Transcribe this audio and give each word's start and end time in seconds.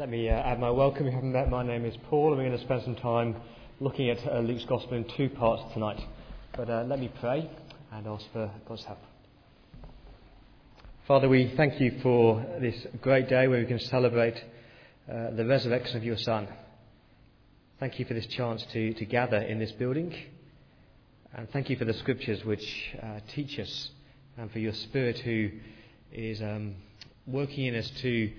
Let 0.00 0.08
me 0.08 0.30
uh, 0.30 0.32
add 0.32 0.58
my 0.58 0.70
welcome. 0.70 1.06
If 1.06 1.10
you 1.10 1.16
haven't 1.16 1.32
met, 1.32 1.50
my 1.50 1.62
name 1.62 1.84
is 1.84 1.94
Paul, 2.08 2.28
and 2.28 2.38
we're 2.38 2.48
going 2.48 2.58
to 2.58 2.64
spend 2.64 2.84
some 2.84 2.96
time 2.96 3.36
looking 3.80 4.08
at 4.08 4.26
uh, 4.26 4.38
Luke's 4.38 4.64
Gospel 4.64 4.96
in 4.96 5.04
two 5.04 5.28
parts 5.28 5.74
tonight. 5.74 6.00
But 6.56 6.70
uh, 6.70 6.84
let 6.84 6.98
me 6.98 7.12
pray 7.20 7.50
and 7.92 8.06
ask 8.06 8.24
for 8.32 8.50
God's 8.66 8.82
help. 8.84 8.98
Father, 11.06 11.28
we 11.28 11.52
thank 11.54 11.78
you 11.82 11.98
for 12.02 12.42
this 12.62 12.86
great 13.02 13.28
day 13.28 13.46
where 13.46 13.60
we 13.60 13.66
can 13.66 13.78
celebrate 13.78 14.42
uh, 15.06 15.32
the 15.32 15.44
resurrection 15.44 15.98
of 15.98 16.02
your 16.02 16.16
Son. 16.16 16.48
Thank 17.78 17.98
you 17.98 18.06
for 18.06 18.14
this 18.14 18.26
chance 18.28 18.64
to, 18.72 18.94
to 18.94 19.04
gather 19.04 19.36
in 19.36 19.58
this 19.58 19.72
building. 19.72 20.16
And 21.34 21.46
thank 21.50 21.68
you 21.68 21.76
for 21.76 21.84
the 21.84 21.92
scriptures 21.92 22.42
which 22.42 22.96
uh, 23.02 23.20
teach 23.34 23.58
us, 23.58 23.90
and 24.38 24.50
for 24.50 24.60
your 24.60 24.72
Spirit 24.72 25.18
who 25.18 25.50
is 26.10 26.40
um, 26.40 26.76
working 27.26 27.66
in 27.66 27.74
us 27.74 27.90
to 28.00 28.32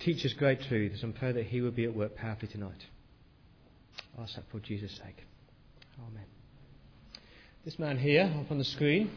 teach 0.00 0.24
us 0.24 0.32
great 0.32 0.60
truths 0.62 1.02
and 1.02 1.14
pray 1.14 1.32
that 1.32 1.46
He 1.46 1.60
will 1.60 1.70
be 1.70 1.84
at 1.84 1.94
work 1.94 2.16
powerfully 2.16 2.48
tonight. 2.48 2.86
I 4.18 4.22
ask 4.22 4.34
that 4.34 4.44
for 4.50 4.58
Jesus' 4.58 4.92
sake. 4.92 5.24
Amen. 6.08 6.24
This 7.64 7.78
man 7.78 7.98
here, 7.98 8.32
up 8.40 8.50
on 8.50 8.58
the 8.58 8.64
screen, 8.64 9.10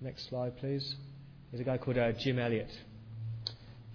next 0.00 0.28
slide 0.28 0.58
please, 0.58 0.94
is 1.52 1.60
a 1.60 1.64
guy 1.64 1.78
called 1.78 1.98
uh, 1.98 2.12
Jim 2.12 2.38
Elliot. 2.38 2.70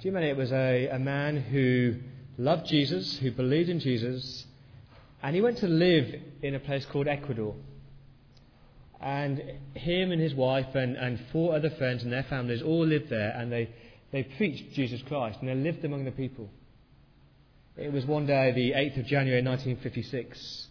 Jim 0.01 0.17
Elliot 0.17 0.35
was 0.35 0.51
a, 0.51 0.87
a 0.87 0.99
man 0.99 1.37
who 1.37 1.95
loved 2.37 2.65
Jesus, 2.67 3.17
who 3.19 3.31
believed 3.31 3.69
in 3.69 3.79
Jesus, 3.79 4.45
and 5.21 5.35
he 5.35 5.41
went 5.41 5.59
to 5.59 5.67
live 5.67 6.13
in 6.41 6.55
a 6.55 6.59
place 6.59 6.85
called 6.85 7.07
Ecuador. 7.07 7.55
And 8.99 9.41
him 9.75 10.11
and 10.11 10.21
his 10.21 10.33
wife 10.33 10.73
and, 10.73 10.95
and 10.95 11.19
four 11.31 11.55
other 11.55 11.69
friends 11.69 12.03
and 12.03 12.11
their 12.11 12.23
families 12.23 12.63
all 12.63 12.85
lived 12.85 13.09
there, 13.09 13.31
and 13.37 13.51
they 13.51 13.69
they 14.11 14.23
preached 14.23 14.73
Jesus 14.73 15.01
Christ 15.07 15.39
and 15.41 15.49
they 15.49 15.55
lived 15.55 15.83
among 15.83 16.05
the 16.05 16.11
people. 16.11 16.49
It 17.77 17.91
was 17.91 18.05
one 18.05 18.25
day, 18.25 18.51
the 18.53 18.71
8th 18.71 19.01
of 19.01 19.05
January 19.05 19.43
1956, 19.43 20.67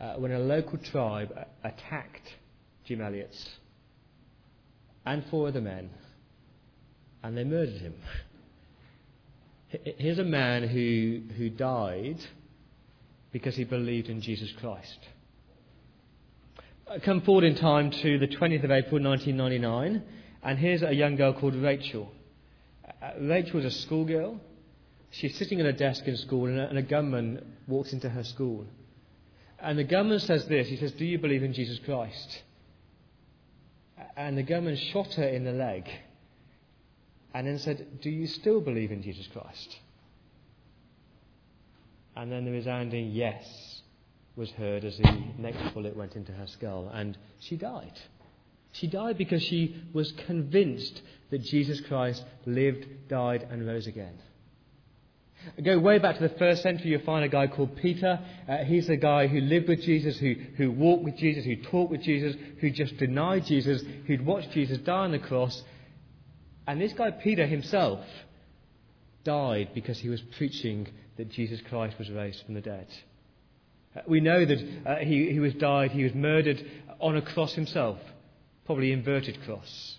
uh, 0.00 0.14
when 0.14 0.30
a 0.30 0.38
local 0.38 0.78
tribe 0.78 1.32
attacked 1.64 2.28
Jim 2.84 3.00
Elliot's 3.00 3.48
and 5.04 5.24
four 5.30 5.48
other 5.48 5.60
men, 5.60 5.90
and 7.22 7.36
they 7.36 7.44
murdered 7.44 7.80
him. 7.80 7.94
Here's 9.68 10.18
a 10.18 10.24
man 10.24 10.68
who, 10.68 11.22
who 11.36 11.48
died 11.48 12.18
because 13.32 13.56
he 13.56 13.64
believed 13.64 14.08
in 14.08 14.20
Jesus 14.20 14.52
Christ. 14.60 14.98
Come 17.04 17.20
forward 17.22 17.44
in 17.44 17.54
time 17.54 17.90
to 17.90 18.18
the 18.18 18.26
20th 18.26 18.64
of 18.64 18.70
April 18.70 19.02
1999, 19.02 20.02
and 20.42 20.58
here's 20.58 20.82
a 20.82 20.92
young 20.92 21.16
girl 21.16 21.32
called 21.32 21.54
Rachel. 21.54 22.10
Uh, 23.02 23.10
Rachel 23.20 23.56
was 23.56 23.64
a 23.64 23.70
schoolgirl. 23.70 24.40
She's 25.10 25.36
sitting 25.36 25.60
at 25.60 25.66
a 25.66 25.72
desk 25.72 26.06
in 26.06 26.16
school, 26.16 26.46
and 26.46 26.58
a, 26.58 26.68
and 26.68 26.78
a 26.78 26.82
gunman 26.82 27.54
walks 27.66 27.92
into 27.92 28.08
her 28.08 28.24
school. 28.24 28.66
And 29.58 29.78
the 29.78 29.84
gunman 29.84 30.20
says 30.20 30.46
this 30.46 30.68
He 30.68 30.76
says, 30.76 30.92
Do 30.92 31.04
you 31.04 31.18
believe 31.18 31.42
in 31.42 31.52
Jesus 31.52 31.78
Christ? 31.84 32.42
And 34.16 34.36
the 34.36 34.42
gunman 34.42 34.76
shot 34.76 35.14
her 35.14 35.28
in 35.28 35.44
the 35.44 35.52
leg 35.52 35.88
and 37.34 37.46
then 37.46 37.58
said, 37.58 38.00
Do 38.00 38.10
you 38.10 38.26
still 38.26 38.60
believe 38.60 38.90
in 38.90 39.02
Jesus 39.02 39.26
Christ? 39.28 39.76
And 42.16 42.30
then 42.30 42.44
the 42.44 42.50
resounding 42.50 43.10
yes 43.12 43.82
was 44.36 44.50
heard 44.52 44.84
as 44.84 44.96
the 44.96 45.24
next 45.38 45.74
bullet 45.74 45.96
went 45.96 46.16
into 46.16 46.32
her 46.32 46.46
skull, 46.46 46.90
and 46.92 47.16
she 47.38 47.56
died. 47.56 47.98
She 48.72 48.86
died 48.86 49.18
because 49.18 49.42
she 49.42 49.82
was 49.92 50.12
convinced 50.12 51.02
that 51.30 51.42
Jesus 51.42 51.80
Christ 51.80 52.24
lived, 52.46 53.08
died, 53.08 53.46
and 53.50 53.66
rose 53.66 53.86
again. 53.86 54.14
Go 55.64 55.78
way 55.78 55.98
back 55.98 56.18
to 56.18 56.28
the 56.28 56.34
first 56.34 56.62
century, 56.62 56.90
you'll 56.90 57.00
find 57.00 57.24
a 57.24 57.28
guy 57.28 57.46
called 57.46 57.76
Peter. 57.76 58.20
Uh, 58.46 58.58
he's 58.58 58.88
the 58.88 58.96
guy 58.96 59.26
who 59.26 59.40
lived 59.40 59.68
with 59.68 59.80
Jesus, 59.80 60.18
who, 60.18 60.34
who 60.56 60.70
walked 60.70 61.02
with 61.04 61.16
Jesus, 61.16 61.44
who 61.44 61.56
talked 61.56 61.90
with 61.90 62.02
Jesus, 62.02 62.36
who 62.60 62.70
just 62.70 62.96
denied 62.98 63.46
Jesus, 63.46 63.82
who'd 64.06 64.24
watched 64.24 64.50
Jesus 64.50 64.78
die 64.78 65.04
on 65.04 65.12
the 65.12 65.18
cross. 65.18 65.62
And 66.66 66.80
this 66.80 66.92
guy, 66.92 67.10
Peter 67.10 67.46
himself, 67.46 68.04
died 69.24 69.70
because 69.74 69.98
he 69.98 70.10
was 70.10 70.20
preaching 70.36 70.88
that 71.16 71.30
Jesus 71.30 71.60
Christ 71.68 71.98
was 71.98 72.10
raised 72.10 72.44
from 72.44 72.54
the 72.54 72.60
dead. 72.60 72.86
Uh, 73.96 74.00
we 74.06 74.20
know 74.20 74.44
that 74.44 74.58
uh, 74.86 74.96
he, 74.96 75.30
he 75.30 75.40
was 75.40 75.54
died, 75.54 75.90
he 75.90 76.04
was 76.04 76.14
murdered 76.14 76.62
on 77.00 77.16
a 77.16 77.22
cross 77.22 77.54
himself 77.54 77.98
probably 78.70 78.92
inverted 78.92 79.36
cross. 79.44 79.96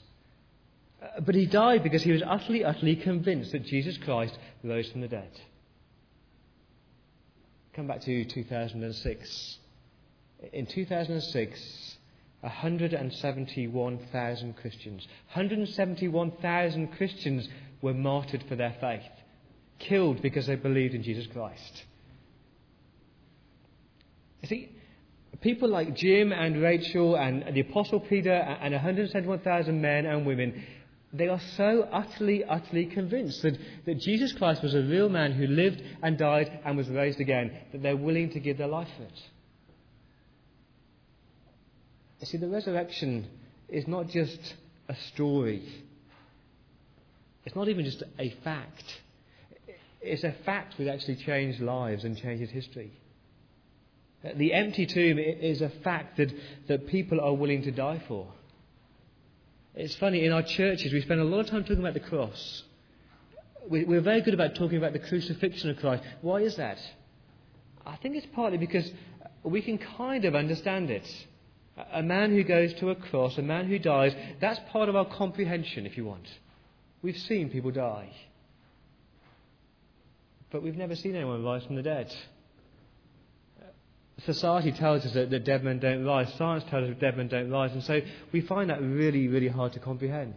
Uh, 1.01 1.21
but 1.21 1.35
he 1.35 1.45
died 1.45 1.83
because 1.83 2.03
he 2.03 2.11
was 2.11 2.21
utterly, 2.25 2.63
utterly 2.63 2.95
convinced 2.95 3.51
that 3.51 3.65
Jesus 3.65 3.97
Christ 3.97 4.37
rose 4.63 4.89
from 4.91 5.01
the 5.01 5.07
dead. 5.07 5.31
Come 7.73 7.87
back 7.87 8.01
to 8.01 8.25
2006. 8.25 9.57
In 10.53 10.65
2006, 10.65 11.97
171,000 12.41 14.57
Christians, 14.57 15.07
171,000 15.33 16.87
Christians 16.89 17.47
were 17.81 17.93
martyred 17.93 18.43
for 18.47 18.55
their 18.55 18.75
faith, 18.81 19.03
killed 19.79 20.21
because 20.21 20.47
they 20.47 20.55
believed 20.55 20.95
in 20.95 21.03
Jesus 21.03 21.27
Christ. 21.27 21.83
You 24.41 24.47
see, 24.47 24.69
people 25.41 25.69
like 25.69 25.95
Jim 25.95 26.31
and 26.31 26.61
Rachel 26.61 27.15
and 27.15 27.55
the 27.55 27.61
Apostle 27.61 27.99
Peter 27.99 28.33
and 28.33 28.73
171,000 28.73 29.79
men 29.79 30.07
and 30.07 30.25
women, 30.25 30.63
they 31.13 31.27
are 31.27 31.41
so 31.57 31.87
utterly, 31.91 32.43
utterly 32.45 32.85
convinced 32.85 33.41
that, 33.41 33.57
that 33.85 33.99
Jesus 33.99 34.31
Christ 34.33 34.63
was 34.63 34.73
a 34.73 34.81
real 34.81 35.09
man 35.09 35.33
who 35.33 35.45
lived 35.45 35.81
and 36.01 36.17
died 36.17 36.59
and 36.63 36.77
was 36.77 36.87
raised 36.87 37.19
again, 37.19 37.51
that 37.71 37.81
they're 37.81 37.97
willing 37.97 38.29
to 38.31 38.39
give 38.39 38.57
their 38.57 38.67
life 38.67 38.87
for 38.97 39.03
it. 39.03 39.21
You 42.21 42.27
see, 42.27 42.37
the 42.37 42.47
resurrection 42.47 43.27
is 43.67 43.87
not 43.87 44.07
just 44.09 44.55
a 44.87 44.95
story, 45.13 45.67
it's 47.43 47.55
not 47.55 47.67
even 47.67 47.83
just 47.85 48.03
a 48.19 48.29
fact. 48.43 48.83
It's 49.99 50.23
a 50.23 50.33
fact 50.45 50.77
that 50.77 50.87
actually 50.87 51.17
changed 51.17 51.59
lives 51.59 52.03
and 52.03 52.17
changes 52.17 52.49
history. 52.49 52.91
The 54.35 54.53
empty 54.53 54.85
tomb 54.85 55.17
is 55.17 55.61
a 55.61 55.69
fact 55.83 56.17
that, 56.17 56.31
that 56.67 56.87
people 56.87 57.19
are 57.19 57.33
willing 57.33 57.63
to 57.63 57.71
die 57.71 58.01
for. 58.07 58.27
It's 59.73 59.95
funny, 59.95 60.25
in 60.25 60.33
our 60.33 60.43
churches, 60.43 60.91
we 60.91 61.01
spend 61.01 61.21
a 61.21 61.23
lot 61.23 61.39
of 61.39 61.47
time 61.47 61.63
talking 61.63 61.79
about 61.79 61.93
the 61.93 62.01
cross. 62.01 62.63
We're 63.67 64.01
very 64.01 64.21
good 64.21 64.33
about 64.33 64.55
talking 64.55 64.77
about 64.77 64.93
the 64.93 64.99
crucifixion 64.99 65.69
of 65.69 65.77
Christ. 65.77 66.03
Why 66.21 66.37
is 66.37 66.57
that? 66.57 66.77
I 67.85 67.95
think 67.95 68.15
it's 68.15 68.27
partly 68.33 68.57
because 68.57 68.91
we 69.43 69.61
can 69.61 69.77
kind 69.77 70.25
of 70.25 70.35
understand 70.35 70.89
it. 70.89 71.07
A 71.93 72.03
man 72.03 72.31
who 72.31 72.43
goes 72.43 72.73
to 72.75 72.89
a 72.89 72.95
cross, 72.95 73.37
a 73.37 73.41
man 73.41 73.67
who 73.67 73.79
dies, 73.79 74.13
that's 74.41 74.59
part 74.71 74.89
of 74.89 74.95
our 74.95 75.05
comprehension, 75.05 75.85
if 75.85 75.95
you 75.95 76.05
want. 76.05 76.27
We've 77.01 77.17
seen 77.17 77.49
people 77.49 77.71
die. 77.71 78.11
But 80.51 80.63
we've 80.63 80.75
never 80.75 80.95
seen 80.95 81.15
anyone 81.15 81.43
rise 81.45 81.63
from 81.63 81.77
the 81.77 81.81
dead. 81.81 82.13
Society 84.25 84.71
tells 84.71 85.05
us 85.05 85.13
that, 85.13 85.29
that 85.31 85.45
dead 85.45 85.63
men 85.63 85.79
don't 85.79 86.05
rise. 86.05 86.31
Science 86.37 86.63
tells 86.69 86.83
us 86.83 86.89
that 86.89 86.99
dead 86.99 87.17
men 87.17 87.27
don't 87.27 87.49
rise. 87.49 87.71
And 87.71 87.83
so 87.83 88.01
we 88.31 88.41
find 88.41 88.69
that 88.69 88.81
really, 88.81 89.27
really 89.27 89.47
hard 89.47 89.73
to 89.73 89.79
comprehend. 89.79 90.35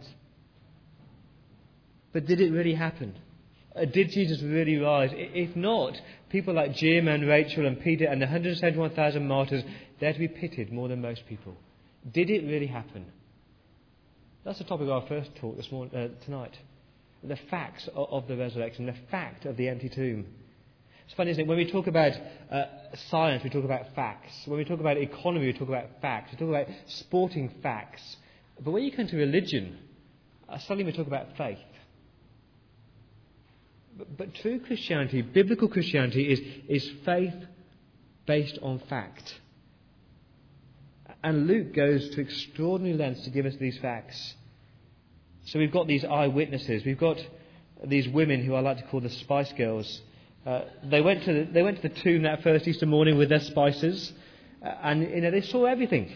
But 2.11 2.25
did 2.25 2.41
it 2.41 2.51
really 2.51 2.73
happen? 2.73 3.15
Uh, 3.75 3.85
did 3.85 4.09
Jesus 4.09 4.41
really 4.41 4.77
rise? 4.77 5.09
If 5.13 5.55
not, 5.55 5.99
people 6.29 6.53
like 6.53 6.73
Jim 6.73 7.07
and 7.07 7.27
Rachel 7.27 7.65
and 7.65 7.79
Peter 7.79 8.05
and 8.05 8.21
the 8.21 8.25
171,000 8.25 9.27
martyrs, 9.27 9.63
they're 9.99 10.13
to 10.13 10.19
be 10.19 10.29
pitied 10.29 10.71
more 10.71 10.87
than 10.87 11.01
most 11.01 11.27
people. 11.27 11.55
Did 12.11 12.29
it 12.29 12.45
really 12.45 12.67
happen? 12.67 13.05
That's 14.45 14.59
the 14.59 14.63
topic 14.63 14.83
of 14.83 14.91
our 14.91 15.07
first 15.07 15.35
talk 15.35 15.57
this 15.57 15.71
morning, 15.71 15.95
uh, 15.95 16.23
tonight. 16.23 16.57
The 17.23 17.37
facts 17.49 17.89
of, 17.95 18.09
of 18.09 18.27
the 18.27 18.37
resurrection, 18.37 18.85
the 18.85 18.95
fact 19.11 19.45
of 19.45 19.57
the 19.57 19.67
empty 19.67 19.89
tomb. 19.89 20.25
It's 21.05 21.13
funny, 21.13 21.31
isn't 21.31 21.43
it? 21.43 21.47
When 21.47 21.57
we 21.57 21.69
talk 21.69 21.87
about 21.87 22.13
uh, 22.51 22.65
science, 23.09 23.43
we 23.43 23.49
talk 23.49 23.63
about 23.63 23.93
facts. 23.95 24.33
When 24.45 24.57
we 24.57 24.65
talk 24.65 24.79
about 24.79 24.97
economy, 24.97 25.45
we 25.45 25.53
talk 25.53 25.67
about 25.67 26.01
facts. 26.01 26.31
We 26.31 26.37
talk 26.39 26.49
about 26.49 26.67
sporting 26.87 27.53
facts. 27.61 28.17
But 28.59 28.71
when 28.71 28.83
you 28.83 28.91
come 28.91 29.07
to 29.07 29.17
religion, 29.17 29.77
uh, 30.49 30.57
suddenly 30.59 30.85
we 30.85 30.93
talk 30.93 31.07
about 31.07 31.37
faith. 31.37 31.59
But, 33.97 34.17
but 34.17 34.35
true 34.35 34.59
Christianity, 34.59 35.21
biblical 35.21 35.67
Christianity, 35.67 36.31
is, 36.31 36.41
is 36.67 36.91
faith 37.05 37.35
based 38.25 38.57
on 38.63 38.79
fact. 38.89 39.39
And 41.23 41.47
Luke 41.47 41.73
goes 41.73 42.09
to 42.09 42.21
extraordinary 42.21 42.97
lengths 42.97 43.23
to 43.25 43.29
give 43.29 43.45
us 43.45 43.55
these 43.59 43.77
facts. 43.77 44.35
So 45.45 45.59
we've 45.59 45.71
got 45.71 45.87
these 45.87 46.03
eyewitnesses. 46.03 46.83
We've 46.83 46.97
got 46.97 47.17
these 47.83 48.07
women 48.07 48.43
who 48.43 48.55
I 48.55 48.61
like 48.61 48.77
to 48.77 48.83
call 48.83 49.01
the 49.01 49.09
Spice 49.09 49.53
Girls 49.53 50.01
uh, 50.45 50.61
they, 50.83 51.01
went 51.01 51.23
to 51.23 51.33
the, 51.33 51.51
they 51.51 51.63
went 51.63 51.81
to 51.81 51.89
the 51.89 52.01
tomb 52.01 52.23
that 52.23 52.43
first 52.43 52.67
Easter 52.67 52.85
morning 52.85 53.17
with 53.17 53.29
their 53.29 53.39
spices, 53.39 54.13
uh, 54.63 54.69
and 54.83 55.01
you 55.01 55.21
know, 55.21 55.31
they 55.31 55.41
saw 55.41 55.65
everything. 55.65 56.11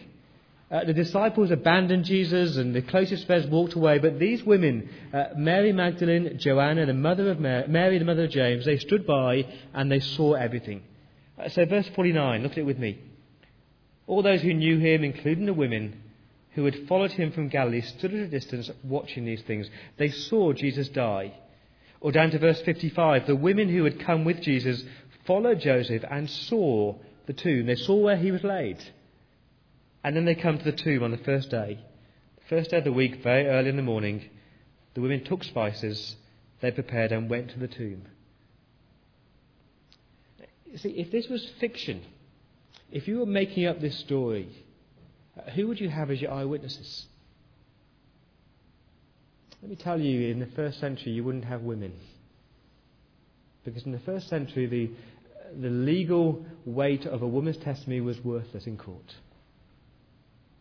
Uh, 0.71 0.83
the 0.83 0.93
disciples 0.93 1.49
abandoned 1.49 2.05
Jesus 2.05 2.55
and 2.57 2.75
the 2.75 2.81
closest 2.83 3.25
friends 3.25 3.47
walked 3.47 3.73
away, 3.73 3.97
but 3.97 4.19
these 4.19 4.43
women, 4.43 4.87
uh, 5.11 5.25
Mary 5.35 5.73
Magdalene, 5.73 6.37
Joanna, 6.37 6.85
the 6.85 6.93
mother 6.93 7.31
of 7.31 7.39
Mary, 7.39 7.67
Mary, 7.67 7.97
the 7.97 8.05
mother 8.05 8.25
of 8.25 8.29
James, 8.29 8.65
they 8.65 8.77
stood 8.77 9.07
by 9.07 9.47
and 9.73 9.91
they 9.91 9.99
saw 9.99 10.33
everything. 10.33 10.83
Uh, 11.39 11.49
so, 11.49 11.65
verse 11.65 11.89
49, 11.95 12.43
look 12.43 12.51
at 12.51 12.59
it 12.59 12.65
with 12.67 12.77
me. 12.77 12.99
All 14.05 14.21
those 14.21 14.41
who 14.41 14.53
knew 14.53 14.77
him, 14.77 15.03
including 15.03 15.47
the 15.47 15.53
women 15.53 16.03
who 16.51 16.65
had 16.65 16.87
followed 16.87 17.11
him 17.11 17.31
from 17.31 17.49
Galilee, 17.49 17.81
stood 17.81 18.13
at 18.13 18.19
a 18.19 18.27
distance 18.27 18.69
watching 18.83 19.25
these 19.25 19.41
things. 19.41 19.67
They 19.97 20.09
saw 20.09 20.53
Jesus 20.53 20.89
die. 20.89 21.33
Or 22.01 22.11
down 22.11 22.31
to 22.31 22.39
verse 22.39 22.61
55, 22.61 23.27
the 23.27 23.35
women 23.35 23.69
who 23.69 23.83
had 23.83 23.99
come 23.99 24.23
with 24.23 24.41
Jesus 24.41 24.83
followed 25.25 25.59
Joseph 25.59 26.03
and 26.09 26.29
saw 26.29 26.95
the 27.25 27.33
tomb. 27.33 27.65
They 27.65 27.75
saw 27.75 27.95
where 27.95 28.17
he 28.17 28.31
was 28.31 28.43
laid. 28.43 28.83
And 30.03 30.15
then 30.15 30.25
they 30.25 30.35
come 30.35 30.57
to 30.57 30.63
the 30.63 30.71
tomb 30.71 31.03
on 31.03 31.11
the 31.11 31.17
first 31.17 31.49
day. 31.49 31.79
The 32.37 32.55
first 32.55 32.71
day 32.71 32.77
of 32.77 32.85
the 32.85 32.93
week, 32.93 33.21
very 33.21 33.47
early 33.47 33.69
in 33.69 33.75
the 33.75 33.81
morning, 33.81 34.29
the 34.93 35.01
women 35.01 35.23
took 35.23 35.43
spices, 35.43 36.15
they 36.61 36.71
prepared, 36.71 37.11
and 37.11 37.29
went 37.29 37.51
to 37.51 37.59
the 37.59 37.67
tomb. 37.67 38.03
See, 40.77 40.89
if 40.89 41.11
this 41.11 41.27
was 41.27 41.45
fiction, 41.59 42.01
if 42.91 43.07
you 43.07 43.19
were 43.19 43.25
making 43.25 43.65
up 43.65 43.81
this 43.81 43.97
story, 43.99 44.49
who 45.55 45.67
would 45.67 45.79
you 45.79 45.89
have 45.89 46.11
as 46.11 46.21
your 46.21 46.31
eyewitnesses? 46.31 47.07
Let 49.61 49.69
me 49.69 49.75
tell 49.75 50.00
you, 50.00 50.29
in 50.29 50.39
the 50.39 50.50
first 50.56 50.79
century, 50.79 51.11
you 51.11 51.23
wouldn't 51.23 51.45
have 51.45 51.61
women. 51.61 51.94
Because 53.65 53.85
in 53.85 53.91
the 53.91 54.00
first 54.00 54.29
century, 54.29 54.67
the, 54.67 54.91
the 55.61 55.69
legal 55.69 56.45
weight 56.65 57.06
of 57.06 57.21
a 57.21 57.27
woman's 57.27 57.57
testimony 57.57 58.01
was 58.01 58.19
worthless 58.23 58.65
in 58.67 58.77
court 58.77 59.13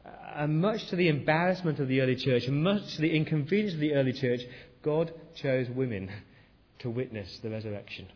uh, 0.09 0.11
and 0.37 0.61
much 0.61 0.87
to 0.89 0.97
the 0.97 1.09
embarrassment 1.09 1.79
of 1.81 1.89
the 1.89 2.01
early 2.01 2.17
church, 2.17 2.45
and 2.47 2.63
much 2.63 2.97
to 2.97 3.03
the 3.03 3.15
inconvenience 3.15 3.75
of 3.75 3.81
the 3.81 3.95
early 3.95 4.13
church, 4.13 4.41
God 4.83 5.13
chose 5.41 5.69
women 5.69 6.11
to 6.81 6.91
witness 6.91 7.39
the 7.43 7.51
resurrection. 7.51 8.07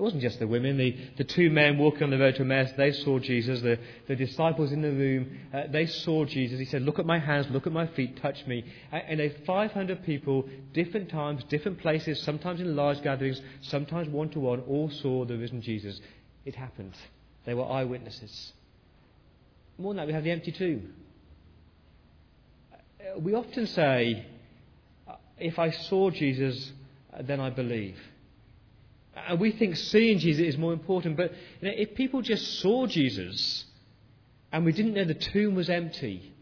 It 0.00 0.02
wasn't 0.02 0.22
just 0.22 0.38
the 0.38 0.46
women. 0.46 0.78
The, 0.78 0.96
the 1.18 1.24
two 1.24 1.50
men 1.50 1.76
walking 1.76 2.04
on 2.04 2.10
the 2.10 2.16
road 2.16 2.36
to 2.36 2.40
Emmaus, 2.40 2.70
they 2.74 2.90
saw 2.90 3.18
Jesus. 3.18 3.60
The, 3.60 3.78
the 4.08 4.16
disciples 4.16 4.72
in 4.72 4.80
the 4.80 4.90
room, 4.90 5.38
uh, 5.52 5.64
they 5.70 5.84
saw 5.84 6.24
Jesus. 6.24 6.58
He 6.58 6.64
said, 6.64 6.80
Look 6.80 6.98
at 6.98 7.04
my 7.04 7.18
hands, 7.18 7.48
look 7.50 7.66
at 7.66 7.72
my 7.74 7.86
feet, 7.86 8.16
touch 8.16 8.46
me. 8.46 8.64
And, 8.90 9.20
and 9.20 9.34
500 9.44 10.02
people, 10.02 10.48
different 10.72 11.10
times, 11.10 11.44
different 11.50 11.80
places, 11.80 12.22
sometimes 12.22 12.62
in 12.62 12.74
large 12.74 13.02
gatherings, 13.02 13.42
sometimes 13.60 14.08
one 14.08 14.30
to 14.30 14.40
one, 14.40 14.60
all 14.60 14.88
saw 14.88 15.26
the 15.26 15.36
risen 15.36 15.60
Jesus. 15.60 16.00
It 16.46 16.54
happened. 16.54 16.94
They 17.44 17.52
were 17.52 17.70
eyewitnesses. 17.70 18.54
More 19.76 19.92
than 19.92 19.98
that, 19.98 20.06
we 20.06 20.14
have 20.14 20.24
the 20.24 20.30
empty 20.30 20.52
tomb. 20.52 20.94
Uh, 22.72 23.18
we 23.18 23.34
often 23.34 23.66
say, 23.66 24.24
uh, 25.06 25.16
if 25.38 25.58
I 25.58 25.70
saw 25.72 26.08
Jesus, 26.08 26.72
uh, 27.12 27.20
then 27.20 27.38
I 27.38 27.50
believe. 27.50 27.98
And 29.14 29.40
we 29.40 29.52
think 29.52 29.76
seeing 29.76 30.18
Jesus 30.18 30.54
is 30.54 30.58
more 30.58 30.72
important. 30.72 31.16
But 31.16 31.32
you 31.60 31.68
know, 31.68 31.74
if 31.76 31.94
people 31.94 32.22
just 32.22 32.60
saw 32.60 32.86
Jesus 32.86 33.64
and 34.52 34.64
we 34.64 34.72
didn't 34.72 34.94
know 34.94 35.04
the 35.04 35.14
tomb 35.14 35.54
was 35.54 35.68
empty, 35.68 36.32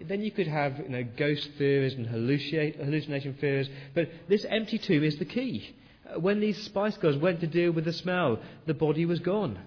then 0.00 0.22
you 0.22 0.30
could 0.30 0.46
have 0.46 0.78
you 0.78 0.88
know, 0.88 1.04
ghost 1.16 1.50
theories 1.58 1.94
and 1.94 2.06
hallucination 2.06 3.34
theories. 3.34 3.68
But 3.94 4.10
this 4.28 4.44
empty 4.48 4.78
tomb 4.78 5.04
is 5.04 5.18
the 5.18 5.24
key. 5.24 5.74
Uh, 6.08 6.18
when 6.18 6.40
these 6.40 6.62
spice 6.64 6.96
girls 6.96 7.16
went 7.16 7.40
to 7.40 7.46
deal 7.46 7.72
with 7.72 7.84
the 7.84 7.92
smell, 7.92 8.40
the 8.66 8.74
body 8.74 9.04
was 9.04 9.20
gone. 9.20 9.58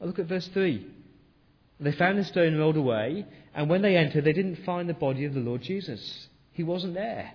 Uh, 0.00 0.04
look 0.04 0.18
at 0.18 0.26
verse 0.26 0.48
3. 0.48 0.86
They 1.80 1.92
found 1.92 2.18
the 2.18 2.24
stone 2.24 2.58
rolled 2.58 2.76
away, 2.76 3.24
and 3.54 3.70
when 3.70 3.80
they 3.80 3.96
entered, 3.96 4.24
they 4.24 4.34
didn't 4.34 4.64
find 4.66 4.86
the 4.86 4.94
body 4.94 5.24
of 5.24 5.32
the 5.32 5.40
Lord 5.40 5.62
Jesus. 5.62 6.28
He 6.52 6.62
wasn't 6.62 6.92
there. 6.92 7.32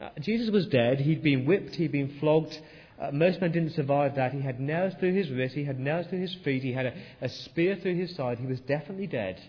Uh, 0.00 0.10
Jesus 0.20 0.50
was 0.50 0.66
dead. 0.66 1.00
He'd 1.00 1.22
been 1.22 1.46
whipped. 1.46 1.74
He'd 1.74 1.92
been 1.92 2.18
flogged. 2.20 2.58
Uh, 3.00 3.10
most 3.12 3.40
men 3.40 3.52
didn't 3.52 3.72
survive 3.72 4.14
that. 4.16 4.32
He 4.32 4.40
had 4.40 4.60
nails 4.60 4.94
through 4.98 5.14
his 5.14 5.30
wrists. 5.30 5.56
He 5.56 5.64
had 5.64 5.78
nails 5.78 6.06
through 6.06 6.20
his 6.20 6.34
feet. 6.44 6.62
He 6.62 6.72
had 6.72 6.86
a, 6.86 6.94
a 7.20 7.28
spear 7.28 7.76
through 7.76 7.96
his 7.96 8.14
side. 8.14 8.38
He 8.38 8.46
was 8.46 8.60
definitely 8.60 9.06
dead. 9.06 9.40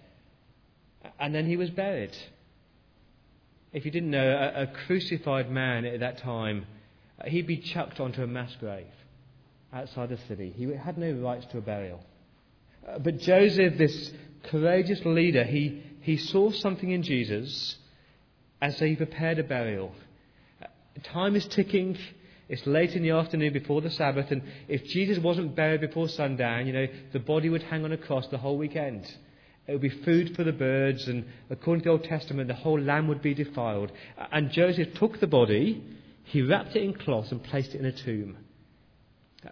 And 1.19 1.33
then 1.33 1.45
he 1.45 1.57
was 1.57 1.69
buried. 1.69 2.15
If 3.73 3.85
you 3.85 3.91
didn't 3.91 4.11
know, 4.11 4.27
a, 4.27 4.63
a 4.63 4.67
crucified 4.67 5.51
man 5.51 5.85
at 5.85 5.99
that 5.99 6.17
time, 6.19 6.65
uh, 7.19 7.29
he'd 7.29 7.47
be 7.47 7.57
chucked 7.57 8.00
onto 8.00 8.23
a 8.23 8.27
mass 8.27 8.55
grave 8.59 8.88
outside 9.73 10.09
the 10.09 10.17
city. 10.27 10.53
He 10.55 10.65
had 10.73 10.97
no 10.97 11.11
rights 11.11 11.45
to 11.51 11.57
a 11.57 11.61
burial. 11.61 12.03
Uh, 12.88 13.00
but 13.00 13.17
Joseph, 13.19 13.77
this 13.77 14.11
courageous 14.43 15.01
leader, 15.03 15.43
he, 15.43 15.83
he 16.01 16.17
saw 16.17 16.51
something 16.51 16.89
in 16.89 17.03
Jesus, 17.03 17.75
and 18.61 18.73
so 18.73 18.85
he 18.85 18.95
prepared 18.95 19.39
a 19.39 19.43
burial. 19.43 19.93
Time 21.03 21.35
is 21.35 21.45
ticking. 21.47 21.97
It's 22.49 22.65
late 22.65 22.91
in 22.91 23.03
the 23.03 23.11
afternoon 23.11 23.51
before 23.53 23.81
the 23.81 23.89
Sabbath, 23.89 24.31
and 24.31 24.41
if 24.67 24.83
Jesus 24.85 25.19
wasn't 25.19 25.55
buried 25.55 25.81
before 25.81 26.07
sundown, 26.07 26.65
you 26.65 26.73
know, 26.73 26.88
the 27.11 27.19
body 27.19 27.49
would 27.49 27.63
hang 27.63 27.83
on 27.83 27.91
a 27.91 27.97
cross 27.97 28.25
the 28.27 28.38
whole 28.38 28.57
weekend. 28.57 29.05
It 29.67 29.73
would 29.73 29.81
be 29.81 29.89
food 29.89 30.33
for 30.33 30.45
the 30.45 30.53
birds, 30.53 31.07
and 31.07 31.25
according 31.49 31.83
to 31.83 31.89
the 31.89 31.91
Old 31.91 32.05
Testament, 32.05 32.47
the 32.47 32.53
whole 32.53 32.79
lamb 32.79 33.09
would 33.09 33.21
be 33.21 33.33
defiled. 33.33 33.91
And 34.31 34.49
Joseph 34.49 34.94
took 34.95 35.19
the 35.19 35.27
body, 35.27 35.83
he 36.23 36.41
wrapped 36.41 36.75
it 36.75 36.83
in 36.83 36.94
cloth, 36.94 37.31
and 37.31 37.43
placed 37.43 37.75
it 37.75 37.79
in 37.79 37.85
a 37.85 37.91
tomb. 37.91 38.38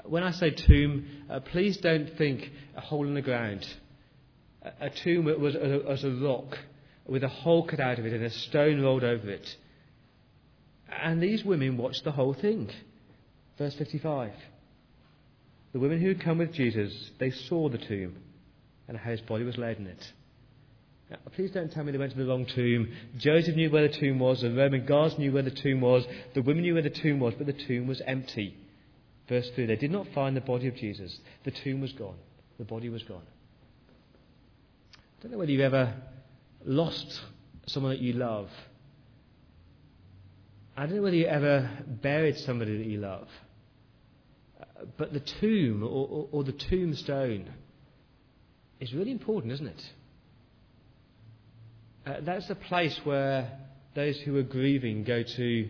When 0.06 0.24
I 0.24 0.31
say 0.31 0.51
tomb, 0.51 1.06
uh, 1.30 1.41
please 1.41 1.77
don't 1.77 2.09
think 2.18 2.50
a 2.75 2.81
hole 2.81 3.06
in 3.06 3.13
the 3.13 3.21
ground. 3.21 3.68
A, 4.62 4.86
a 4.86 4.89
tomb 4.89 5.25
was 5.25 5.56
a, 5.56 5.83
was 5.86 6.03
a 6.03 6.12
rock 6.12 6.57
with 7.06 7.24
a 7.24 7.30
hole 7.30 7.68
cut 7.68 7.80
out 7.80 8.00
of 8.00 8.06
it 8.06 8.13
and 8.13 8.24
a 8.24 8.31
stone 8.31 8.81
rolled 8.81 9.03
over 9.03 9.30
it. 9.30 9.48
And 10.90 11.22
these 11.22 11.44
women 11.44 11.78
watched 11.78 12.04
the 12.04 12.12
whole 12.12 12.34
thing. 12.34 12.70
Verse 13.58 13.76
55. 13.76 14.32
The 15.74 15.80
women 15.80 16.00
who 16.00 16.10
had 16.10 16.22
come 16.22 16.38
with 16.38 16.54
Jesus, 16.54 17.12
they 17.20 17.32
saw 17.32 17.70
the 17.70 17.78
tomb 17.78 18.16
and 18.88 18.98
how 18.98 19.12
his 19.12 19.22
body 19.22 19.44
was 19.44 19.58
laid 19.58 19.78
in 19.78 19.88
it. 19.88 20.12
Now, 21.10 21.18
please 21.36 21.52
don't 21.52 21.72
tell 21.72 21.84
me 21.84 21.92
they 21.92 21.98
went 21.98 22.14
to 22.14 22.18
the 22.18 22.26
wrong 22.26 22.46
tomb. 22.46 22.92
Joseph 23.18 23.56
knew 23.56 23.70
where 23.70 23.88
the 23.88 23.94
tomb 23.94 24.18
was, 24.18 24.42
the 24.42 24.52
Roman 24.52 24.86
guards 24.86 25.18
knew 25.18 25.32
where 25.32 25.44
the 25.44 25.52
tomb 25.52 25.82
was, 25.82 26.04
the 26.34 26.42
women 26.42 26.64
knew 26.64 26.74
where 26.74 26.82
the 26.82 26.90
tomb 26.90 27.20
was, 27.20 27.36
but 27.38 27.46
the 27.46 27.54
tomb 27.54 27.88
was 27.88 28.02
empty. 28.08 28.58
Verse 29.28 29.50
3 29.54 29.68
They 29.68 29.76
did 29.76 29.92
not 29.92 30.08
find 30.14 30.36
the 30.36 30.42
body 30.42 30.68
of 30.68 30.76
Jesus. 30.76 31.20
The 31.44 31.52
tomb 31.52 31.82
was 31.82 31.94
gone. 31.94 32.18
The 32.58 32.66
body 32.66 32.90
was 32.90 33.04
gone. 33.04 33.24
I 34.96 35.24
don't 35.24 35.32
know 35.32 35.38
whether 35.38 35.52
you've 35.52 35.62
ever 35.62 35.94
lost 36.64 37.22
someone 37.68 37.92
that 37.92 38.02
you 38.02 38.14
love. 38.14 38.50
I 40.77 40.86
don't 40.86 40.98
know 40.98 41.04
whether 41.04 41.16
you 41.16 41.27
ever 41.27 41.69
buried 41.88 42.38
somebody 42.39 42.77
that 42.77 42.86
you 42.86 43.00
love. 43.00 43.27
But 44.98 45.13
the 45.13 45.22
tomb 45.22 45.84
or, 45.84 46.08
or, 46.08 46.27
or 46.32 46.44
the 46.44 46.51
tombstone 46.51 47.50
is 48.79 48.94
really 48.94 49.12
important, 49.12 49.53
isn't 49.53 49.67
it? 49.67 49.84
Uh, 52.05 52.13
that's 52.22 52.48
the 52.48 52.55
place 52.55 53.00
where 53.03 53.58
those 53.96 54.20
who 54.20 54.38
are 54.38 54.44
grieving 54.44 55.03
go 55.05 55.24
to 55.24 55.70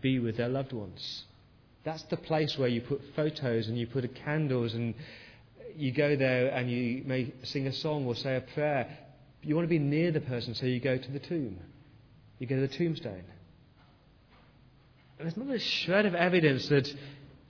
be 0.00 0.18
with 0.18 0.38
their 0.38 0.48
loved 0.48 0.72
ones. 0.72 1.24
That's 1.84 2.02
the 2.04 2.16
place 2.16 2.56
where 2.58 2.68
you 2.68 2.80
put 2.80 3.00
photos 3.14 3.68
and 3.68 3.78
you 3.78 3.86
put 3.86 4.12
candles 4.14 4.74
and 4.74 4.94
you 5.76 5.92
go 5.92 6.16
there 6.16 6.48
and 6.48 6.70
you 6.70 7.02
may 7.04 7.32
sing 7.42 7.66
a 7.66 7.72
song 7.72 8.06
or 8.06 8.14
say 8.14 8.36
a 8.36 8.40
prayer. 8.40 8.98
You 9.42 9.54
want 9.54 9.66
to 9.66 9.70
be 9.70 9.78
near 9.78 10.10
the 10.12 10.20
person, 10.20 10.54
so 10.54 10.66
you 10.66 10.80
go 10.80 10.98
to 10.98 11.10
the 11.10 11.18
tomb. 11.18 11.58
You 12.38 12.46
go 12.46 12.56
to 12.56 12.66
the 12.66 12.76
tombstone. 12.76 13.24
There's 15.20 15.36
not 15.36 15.54
a 15.54 15.58
shred 15.58 16.06
of 16.06 16.14
evidence 16.14 16.68
that 16.68 16.92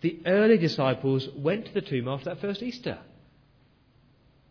the 0.00 0.18
early 0.26 0.58
disciples 0.58 1.28
went 1.36 1.66
to 1.66 1.74
the 1.74 1.80
tomb 1.80 2.08
after 2.08 2.30
that 2.30 2.40
first 2.40 2.62
Easter. 2.62 2.98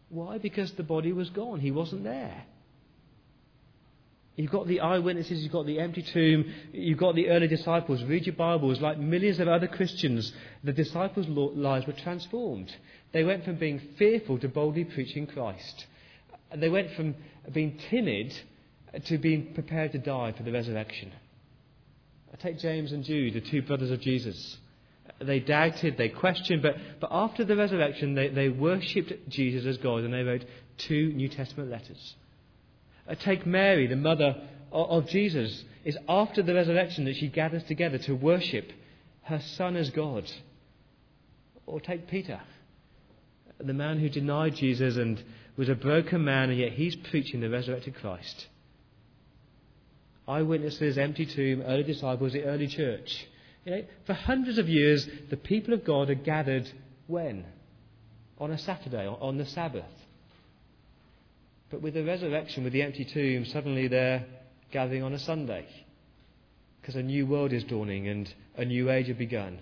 Why? 0.09 0.37
Because 0.37 0.71
the 0.73 0.83
body 0.83 1.11
was 1.11 1.29
gone. 1.29 1.59
He 1.59 1.71
wasn't 1.71 2.03
there. 2.03 2.43
You've 4.35 4.51
got 4.51 4.67
the 4.67 4.79
eyewitnesses, 4.79 5.43
you've 5.43 5.51
got 5.51 5.65
the 5.65 5.81
empty 5.81 6.01
tomb, 6.01 6.45
you've 6.71 6.97
got 6.97 7.13
the 7.13 7.27
early 7.27 7.49
disciples. 7.49 8.01
Read 8.03 8.25
your 8.25 8.35
Bibles. 8.35 8.79
Like 8.79 8.97
millions 8.97 9.39
of 9.41 9.49
other 9.49 9.67
Christians, 9.67 10.31
the 10.63 10.71
disciples' 10.71 11.27
lives 11.27 11.85
were 11.85 11.93
transformed. 11.93 12.73
They 13.11 13.25
went 13.25 13.43
from 13.43 13.57
being 13.57 13.81
fearful 13.97 14.39
to 14.39 14.47
boldly 14.47 14.85
preaching 14.85 15.27
Christ. 15.27 15.87
They 16.55 16.69
went 16.69 16.93
from 16.93 17.15
being 17.51 17.77
timid 17.89 18.33
to 19.05 19.17
being 19.17 19.53
prepared 19.53 19.91
to 19.91 19.97
die 19.97 20.31
for 20.31 20.43
the 20.43 20.53
resurrection. 20.53 21.11
Take 22.41 22.59
James 22.59 22.91
and 22.91 23.03
Jude, 23.03 23.33
the 23.33 23.41
two 23.41 23.61
brothers 23.61 23.91
of 23.91 23.99
Jesus. 23.99 24.57
They 25.21 25.39
doubted, 25.39 25.97
they 25.97 26.09
questioned, 26.09 26.61
but, 26.61 26.75
but 27.01 27.09
after 27.11 27.43
the 27.43 27.55
resurrection, 27.55 28.15
they, 28.15 28.29
they 28.29 28.47
worshipped 28.47 29.29
Jesus 29.29 29.65
as 29.65 29.77
God 29.77 30.03
and 30.03 30.13
they 30.13 30.23
wrote 30.23 30.45
two 30.77 31.11
New 31.13 31.27
Testament 31.27 31.69
letters. 31.69 32.15
Uh, 33.07 33.15
take 33.15 33.45
Mary, 33.45 33.87
the 33.87 33.95
mother 33.95 34.35
of 34.71 35.07
Jesus. 35.07 35.63
It's 35.83 35.97
after 36.07 36.41
the 36.41 36.53
resurrection 36.53 37.05
that 37.05 37.17
she 37.17 37.27
gathers 37.27 37.63
together 37.63 37.97
to 37.99 38.13
worship 38.13 38.71
her 39.23 39.41
Son 39.41 39.75
as 39.75 39.89
God. 39.89 40.31
Or 41.65 41.81
take 41.81 42.07
Peter, 42.07 42.39
the 43.59 43.73
man 43.73 43.99
who 43.99 44.09
denied 44.09 44.55
Jesus 44.55 44.95
and 44.95 45.21
was 45.57 45.69
a 45.69 45.75
broken 45.75 46.23
man, 46.23 46.49
and 46.49 46.59
yet 46.59 46.71
he's 46.71 46.95
preaching 46.95 47.41
the 47.41 47.49
resurrected 47.49 47.95
Christ. 47.95 48.47
Eyewitnesses, 50.29 50.99
empty 50.99 51.25
tomb, 51.25 51.63
early 51.65 51.81
disciples, 51.81 52.33
the 52.33 52.43
early 52.43 52.67
church. 52.67 53.27
You 53.65 53.71
know, 53.71 53.83
for 54.05 54.13
hundreds 54.13 54.59
of 54.59 54.69
years, 54.69 55.07
the 55.31 55.37
people 55.37 55.73
of 55.73 55.83
God 55.83 56.11
are 56.11 56.15
gathered 56.15 56.69
when? 57.07 57.45
On 58.37 58.51
a 58.51 58.57
Saturday, 58.57 59.07
on 59.07 59.37
the 59.39 59.45
Sabbath. 59.45 59.83
But 61.71 61.81
with 61.81 61.95
the 61.95 62.03
resurrection, 62.03 62.63
with 62.63 62.73
the 62.73 62.83
empty 62.83 63.05
tomb, 63.05 63.45
suddenly 63.45 63.87
they're 63.87 64.23
gathering 64.71 65.01
on 65.01 65.13
a 65.13 65.19
Sunday. 65.19 65.65
Because 66.79 66.95
a 66.95 67.03
new 67.03 67.25
world 67.25 67.51
is 67.51 67.63
dawning 67.63 68.07
and 68.07 68.31
a 68.55 68.65
new 68.65 68.91
age 68.91 69.07
has 69.07 69.17
begun. 69.17 69.59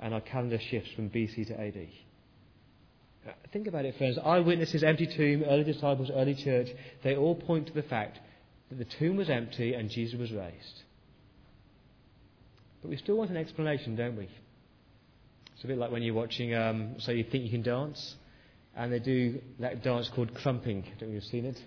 And 0.00 0.12
our 0.12 0.20
calendar 0.20 0.58
shifts 0.58 0.90
from 0.96 1.10
BC 1.10 1.46
to 1.46 1.60
AD. 1.60 1.88
Uh, 3.26 3.32
think 3.52 3.68
about 3.68 3.84
it, 3.84 3.96
friends. 3.96 4.18
Eyewitnesses, 4.18 4.82
empty 4.82 5.06
tomb, 5.06 5.44
early 5.44 5.64
disciples, 5.64 6.10
early 6.12 6.34
church, 6.34 6.68
they 7.04 7.16
all 7.16 7.36
point 7.36 7.68
to 7.68 7.72
the 7.72 7.82
fact 7.82 8.18
that 8.68 8.78
the 8.78 8.86
tomb 8.98 9.16
was 9.16 9.30
empty 9.30 9.74
and 9.74 9.90
Jesus 9.90 10.18
was 10.18 10.32
raised. 10.32 10.82
But 12.82 12.90
we 12.90 12.96
still 12.96 13.16
want 13.16 13.30
an 13.30 13.36
explanation, 13.36 13.96
don't 13.96 14.16
we? 14.16 14.28
It's 15.54 15.64
a 15.64 15.66
bit 15.66 15.78
like 15.78 15.90
when 15.90 16.02
you're 16.02 16.14
watching, 16.14 16.54
um, 16.54 16.96
so 16.98 17.12
you 17.12 17.24
think 17.24 17.44
you 17.44 17.50
can 17.50 17.62
dance, 17.62 18.16
and 18.76 18.92
they 18.92 18.98
do 18.98 19.40
that 19.58 19.82
dance 19.82 20.10
called 20.14 20.34
crumping. 20.34 20.84
I 20.84 21.00
don't 21.00 21.10
know 21.10 21.16
if 21.16 21.22
you've 21.22 21.24
seen 21.24 21.46
it. 21.46 21.58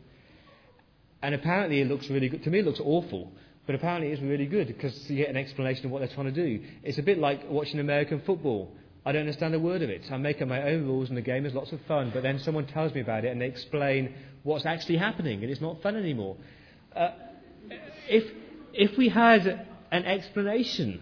And 1.22 1.36
apparently 1.36 1.82
it 1.82 1.88
looks 1.88 2.10
really 2.10 2.30
good. 2.30 2.44
To 2.44 2.50
me, 2.50 2.60
it 2.60 2.66
looks 2.66 2.80
awful. 2.80 3.32
But 3.66 3.76
apparently 3.76 4.12
it's 4.12 4.22
really 4.22 4.48
good 4.48 4.68
because 4.68 5.10
you 5.10 5.18
get 5.18 5.30
an 5.30 5.38
explanation 5.38 5.86
of 5.86 5.92
what 5.92 6.00
they're 6.00 6.16
trying 6.16 6.34
to 6.34 6.48
do. 6.48 6.64
It's 6.84 6.98
a 6.98 7.04
bit 7.04 7.20
like 7.20 7.42
watching 7.50 7.80
American 7.80 8.22
football. 8.26 8.72
I 9.06 9.12
don't 9.12 9.22
understand 9.22 9.54
a 9.54 9.60
word 9.60 9.82
of 9.82 9.90
it. 9.90 10.02
I 10.12 10.18
make 10.18 10.42
up 10.42 10.48
my 10.48 10.64
own 10.64 10.86
rules 10.86 11.10
and 11.10 11.18
the 11.18 11.22
game 11.22 11.46
is 11.46 11.54
lots 11.54 11.72
of 11.72 11.80
fun, 11.88 12.12
but 12.12 12.24
then 12.24 12.40
someone 12.40 12.66
tells 12.66 12.94
me 12.96 13.02
about 13.02 13.26
it 13.26 13.28
and 13.28 13.40
they 13.40 13.46
explain 13.46 14.16
what's 14.42 14.66
actually 14.66 14.98
happening 14.98 15.44
and 15.44 15.52
it's 15.52 15.62
not 15.62 15.84
fun 15.84 15.96
anymore. 15.96 16.36
Uh, 17.00 17.12
if, 18.10 18.30
if 18.74 18.98
we 18.98 19.08
had 19.08 19.66
an 19.90 20.04
explanation 20.04 21.02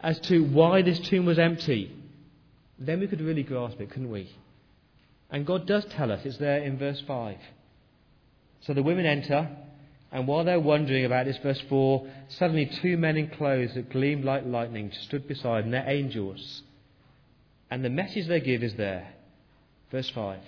as 0.00 0.18
to 0.18 0.40
why 0.40 0.82
this 0.82 0.98
tomb 0.98 1.24
was 1.24 1.38
empty, 1.38 1.94
then 2.80 2.98
we 2.98 3.06
could 3.06 3.20
really 3.20 3.44
grasp 3.44 3.80
it, 3.80 3.90
couldn't 3.90 4.10
we? 4.10 4.28
And 5.30 5.46
God 5.46 5.68
does 5.68 5.84
tell 5.84 6.10
us, 6.10 6.22
it's 6.24 6.38
there 6.38 6.58
in 6.58 6.78
verse 6.78 7.00
5. 7.06 7.36
So 8.62 8.74
the 8.74 8.82
women 8.82 9.06
enter, 9.06 9.48
and 10.10 10.26
while 10.26 10.42
they're 10.42 10.58
wondering 10.58 11.04
about 11.04 11.26
this, 11.26 11.38
verse 11.38 11.62
4, 11.68 12.08
suddenly 12.26 12.66
two 12.66 12.96
men 12.96 13.16
in 13.16 13.28
clothes 13.28 13.74
that 13.74 13.90
gleamed 13.90 14.24
like 14.24 14.44
lightning 14.44 14.90
stood 15.02 15.28
beside 15.28 15.62
them. 15.62 15.70
They're 15.70 15.88
angels. 15.88 16.62
And 17.70 17.84
the 17.84 17.90
message 17.90 18.26
they 18.26 18.40
give 18.40 18.64
is 18.64 18.74
there. 18.74 19.14
Verse 19.92 20.10
5. 20.10 20.40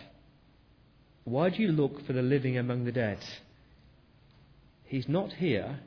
Why 1.23 1.50
do 1.50 1.62
you 1.62 1.71
look 1.71 2.05
for 2.05 2.12
the 2.12 2.23
living 2.23 2.59
among 2.59 2.85
the 2.85 2.93
dead? 2.93 3.19
He's 4.88 5.09
not 5.09 5.35
here. 5.35 5.80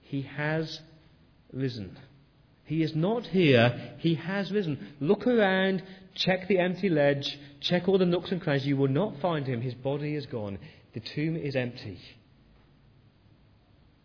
He 0.00 0.22
has 0.22 0.80
risen. 1.52 1.96
He 2.64 2.82
is 2.82 2.94
not 2.96 3.26
here. 3.26 3.94
He 3.98 4.16
has 4.16 4.50
risen. 4.50 4.94
Look 5.00 5.26
around, 5.26 5.82
check 6.14 6.48
the 6.48 6.58
empty 6.58 6.88
ledge, 6.88 7.38
check 7.60 7.88
all 7.88 7.98
the 7.98 8.04
nooks 8.04 8.32
and 8.32 8.40
crannies. 8.40 8.66
You 8.66 8.76
will 8.76 8.88
not 8.88 9.20
find 9.20 9.46
him. 9.46 9.60
His 9.60 9.74
body 9.74 10.16
is 10.16 10.26
gone. 10.26 10.58
The 10.94 11.00
tomb 11.00 11.36
is 11.36 11.54
empty. 11.54 11.98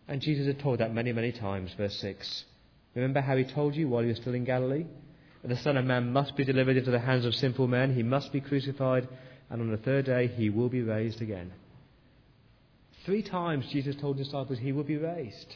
And 0.07 0.21
Jesus 0.21 0.45
had 0.45 0.59
told 0.59 0.79
that 0.79 0.93
many, 0.93 1.11
many 1.11 1.31
times. 1.31 1.73
Verse 1.75 1.99
6. 1.99 2.45
Remember 2.93 3.19
how 3.19 3.35
he 3.35 3.45
told 3.45 3.75
you 3.75 3.89
while 3.89 4.03
he 4.03 4.09
was 4.09 4.17
still 4.17 4.35
in 4.35 4.45
Galilee? 4.45 4.85
The 5.43 5.57
Son 5.57 5.75
of 5.75 5.85
Man 5.85 6.13
must 6.13 6.35
be 6.35 6.45
delivered 6.45 6.77
into 6.77 6.91
the 6.91 6.99
hands 6.99 7.25
of 7.25 7.33
sinful 7.33 7.67
men. 7.67 7.95
He 7.95 8.03
must 8.03 8.31
be 8.31 8.41
crucified. 8.41 9.07
And 9.49 9.61
on 9.61 9.71
the 9.71 9.77
third 9.77 10.05
day, 10.05 10.27
he 10.27 10.49
will 10.49 10.69
be 10.69 10.81
raised 10.81 11.21
again. 11.21 11.51
Three 13.07 13.23
times 13.23 13.65
Jesus 13.67 13.95
told 13.95 14.17
disciples 14.17 14.59
he 14.59 14.73
would 14.73 14.85
be 14.85 14.97
raised. 14.97 15.55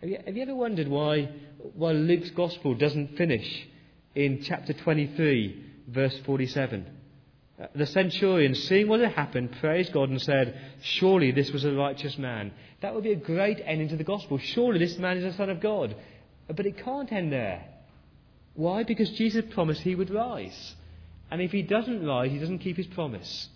Have 0.00 0.08
you, 0.08 0.18
have 0.24 0.34
you 0.34 0.42
ever 0.44 0.54
wondered 0.54 0.88
why, 0.88 1.28
why 1.74 1.92
Luke's 1.92 2.30
Gospel 2.30 2.74
doesn't 2.74 3.18
finish 3.18 3.68
in 4.14 4.42
chapter 4.42 4.72
23, 4.72 5.62
verse 5.88 6.18
47? 6.24 6.86
Uh, 7.60 7.66
the 7.74 7.84
centurion, 7.84 8.54
seeing 8.54 8.88
what 8.88 9.00
had 9.00 9.12
happened, 9.12 9.58
praised 9.60 9.92
God 9.92 10.08
and 10.08 10.22
said, 10.22 10.58
Surely 10.80 11.32
this 11.32 11.50
was 11.50 11.66
a 11.66 11.72
righteous 11.72 12.16
man. 12.16 12.50
That 12.80 12.94
would 12.94 13.04
be 13.04 13.12
a 13.12 13.16
great 13.16 13.60
ending 13.62 13.90
to 13.90 13.96
the 13.98 14.02
Gospel. 14.02 14.38
Surely 14.38 14.78
this 14.78 14.96
man 14.96 15.18
is 15.18 15.24
the 15.24 15.36
Son 15.36 15.50
of 15.50 15.60
God. 15.60 15.94
But 16.46 16.64
it 16.64 16.82
can't 16.82 17.12
end 17.12 17.30
there. 17.30 17.62
Why? 18.54 18.84
Because 18.84 19.10
Jesus 19.10 19.44
promised 19.50 19.82
he 19.82 19.94
would 19.94 20.08
rise. 20.08 20.76
And 21.30 21.42
if 21.42 21.52
he 21.52 21.60
doesn't 21.60 22.06
rise, 22.06 22.30
he 22.30 22.38
doesn't 22.38 22.60
keep 22.60 22.78
his 22.78 22.86
promise. 22.86 23.50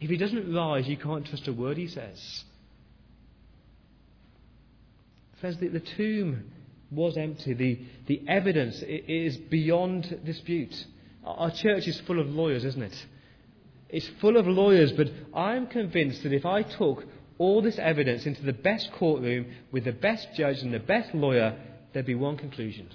If 0.00 0.10
he 0.10 0.16
doesn't 0.16 0.54
rise, 0.54 0.86
you 0.86 0.96
can't 0.96 1.26
trust 1.26 1.48
a 1.48 1.52
word 1.52 1.76
he 1.76 1.88
says. 1.88 2.44
Friends, 5.40 5.58
the, 5.58 5.68
the 5.68 5.80
tomb 5.80 6.50
was 6.90 7.16
empty. 7.16 7.54
The, 7.54 7.80
the 8.06 8.22
evidence 8.28 8.82
is 8.82 9.36
beyond 9.36 10.20
dispute. 10.24 10.74
Our 11.24 11.50
church 11.50 11.86
is 11.86 12.00
full 12.06 12.20
of 12.20 12.28
lawyers, 12.28 12.64
isn't 12.64 12.82
it? 12.82 13.06
It's 13.88 14.08
full 14.20 14.36
of 14.36 14.46
lawyers, 14.46 14.92
but 14.92 15.08
I'm 15.34 15.66
convinced 15.66 16.22
that 16.22 16.32
if 16.32 16.44
I 16.44 16.62
took 16.62 17.04
all 17.38 17.62
this 17.62 17.78
evidence 17.78 18.26
into 18.26 18.42
the 18.42 18.52
best 18.52 18.90
courtroom 18.92 19.46
with 19.72 19.84
the 19.84 19.92
best 19.92 20.28
judge 20.36 20.58
and 20.58 20.74
the 20.74 20.80
best 20.80 21.14
lawyer, 21.14 21.56
there'd 21.92 22.06
be 22.06 22.14
one 22.14 22.36
conclusion 22.36 22.88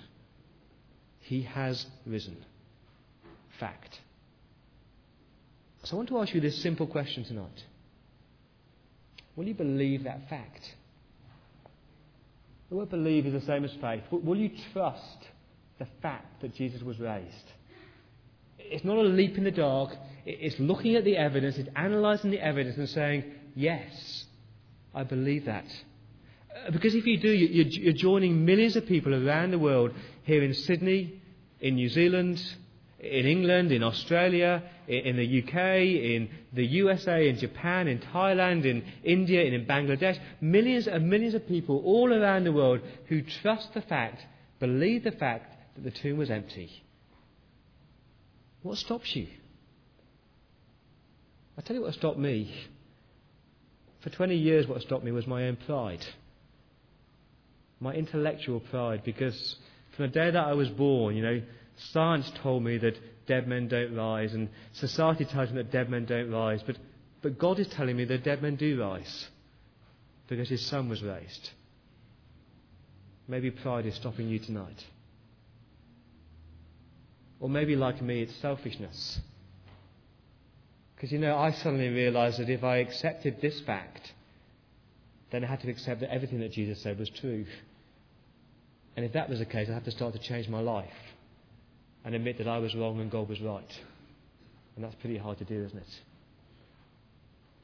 He 1.19 1.43
has 1.43 1.85
risen. 2.05 2.45
Fact. 3.59 3.99
So 5.83 5.95
I 5.95 5.97
want 5.97 6.09
to 6.09 6.19
ask 6.19 6.33
you 6.33 6.41
this 6.41 6.61
simple 6.61 6.87
question 6.87 7.23
tonight 7.25 7.63
Will 9.35 9.45
you 9.45 9.53
believe 9.53 10.03
that 10.05 10.29
fact? 10.29 10.75
The 12.69 12.75
word 12.77 12.89
believe 12.89 13.25
is 13.25 13.33
the 13.33 13.45
same 13.45 13.65
as 13.65 13.71
faith. 13.81 14.03
Will 14.09 14.37
you 14.37 14.49
trust 14.71 15.17
the 15.79 15.87
fact 16.01 16.41
that 16.41 16.55
Jesus 16.55 16.81
was 16.81 16.99
raised? 16.99 17.51
It's 18.57 18.85
not 18.85 18.97
a 18.97 19.01
leap 19.01 19.37
in 19.37 19.43
the 19.43 19.51
dark. 19.51 19.95
It's 20.25 20.57
looking 20.59 20.95
at 20.95 21.03
the 21.03 21.17
evidence, 21.17 21.57
it's 21.57 21.69
analysing 21.75 22.31
the 22.31 22.39
evidence 22.39 22.77
and 22.77 22.89
saying, 22.89 23.25
yes, 23.55 24.25
I 24.95 25.03
believe 25.03 25.45
that. 25.45 25.65
Uh, 26.65 26.71
because 26.71 26.95
if 26.95 27.05
you 27.05 27.19
do, 27.19 27.29
you're 27.29 27.93
joining 27.93 28.45
millions 28.45 28.75
of 28.75 28.87
people 28.87 29.13
around 29.13 29.51
the 29.51 29.59
world, 29.59 29.91
here 30.23 30.43
in 30.43 30.53
Sydney, 30.53 31.21
in 31.59 31.75
New 31.75 31.89
Zealand, 31.89 32.41
in 33.03 33.25
England, 33.25 33.71
in 33.71 33.83
Australia, 33.83 34.63
in 34.87 35.17
the 35.17 35.43
UK, 35.43 35.55
in 35.55 36.29
the 36.53 36.65
USA, 36.65 37.27
in 37.27 37.37
Japan, 37.37 37.87
in 37.87 37.99
Thailand, 37.99 38.65
in 38.65 38.83
India, 39.03 39.43
and 39.45 39.53
in 39.53 39.65
Bangladesh. 39.65 40.17
Millions 40.39 40.87
and 40.87 41.09
millions 41.09 41.33
of 41.33 41.47
people 41.47 41.81
all 41.83 42.13
around 42.13 42.45
the 42.45 42.51
world 42.51 42.79
who 43.07 43.21
trust 43.21 43.73
the 43.73 43.81
fact, 43.81 44.25
believe 44.59 45.03
the 45.03 45.11
fact 45.11 45.53
that 45.75 45.83
the 45.83 45.91
tomb 45.91 46.17
was 46.17 46.29
empty. 46.29 46.83
What 48.61 48.77
stops 48.77 49.13
you? 49.15 49.27
I'll 51.57 51.63
tell 51.63 51.75
you 51.75 51.81
what 51.81 51.93
stopped 51.93 52.17
me. 52.17 52.55
For 54.01 54.09
20 54.09 54.35
years, 54.35 54.65
what 54.65 54.81
stopped 54.81 55.03
me 55.03 55.11
was 55.11 55.27
my 55.27 55.47
own 55.47 55.57
pride. 55.57 56.05
My 57.81 57.93
intellectual 57.93 58.61
pride, 58.61 59.03
because 59.03 59.57
from 59.95 60.05
the 60.05 60.11
day 60.11 60.31
that 60.31 60.45
I 60.45 60.53
was 60.53 60.69
born, 60.69 61.15
you 61.15 61.21
know, 61.21 61.41
Science 61.77 62.31
told 62.41 62.63
me 62.63 62.77
that 62.77 62.97
dead 63.25 63.47
men 63.47 63.67
don't 63.67 63.95
rise, 63.95 64.33
and 64.33 64.49
society 64.73 65.25
tells 65.25 65.49
me 65.49 65.57
that 65.57 65.71
dead 65.71 65.89
men 65.89 66.05
don't 66.05 66.29
rise, 66.29 66.61
but, 66.65 66.77
but 67.21 67.39
God 67.39 67.59
is 67.59 67.67
telling 67.67 67.97
me 67.97 68.05
that 68.05 68.23
dead 68.23 68.41
men 68.41 68.55
do 68.55 68.79
rise 68.79 69.27
because 70.27 70.49
his 70.49 70.65
son 70.65 70.89
was 70.89 71.01
raised. 71.01 71.51
Maybe 73.27 73.51
pride 73.51 73.85
is 73.85 73.95
stopping 73.95 74.27
you 74.27 74.39
tonight. 74.39 74.83
Or 77.39 77.49
maybe, 77.49 77.75
like 77.75 78.01
me, 78.01 78.21
it's 78.21 78.35
selfishness. 78.35 79.19
Because, 80.95 81.11
you 81.11 81.19
know, 81.19 81.37
I 81.37 81.51
suddenly 81.51 81.89
realized 81.89 82.39
that 82.39 82.49
if 82.49 82.63
I 82.63 82.77
accepted 82.77 83.41
this 83.41 83.59
fact, 83.61 84.13
then 85.31 85.43
I 85.43 85.47
had 85.47 85.61
to 85.61 85.69
accept 85.69 86.01
that 86.01 86.13
everything 86.13 86.39
that 86.39 86.51
Jesus 86.51 86.81
said 86.81 86.99
was 86.99 87.09
true. 87.09 87.45
And 88.95 89.05
if 89.05 89.13
that 89.13 89.29
was 89.29 89.39
the 89.39 89.45
case, 89.45 89.67
I 89.69 89.73
had 89.73 89.85
to 89.85 89.91
start 89.91 90.13
to 90.13 90.19
change 90.19 90.47
my 90.47 90.59
life 90.59 90.93
and 92.05 92.15
admit 92.15 92.37
that 92.37 92.47
I 92.47 92.57
was 92.57 92.75
wrong 92.75 92.99
and 92.99 93.09
God 93.09 93.29
was 93.29 93.41
right. 93.41 93.79
And 94.75 94.83
that's 94.83 94.95
pretty 94.95 95.17
hard 95.17 95.37
to 95.37 95.45
do, 95.45 95.63
isn't 95.63 95.77
it? 95.77 96.01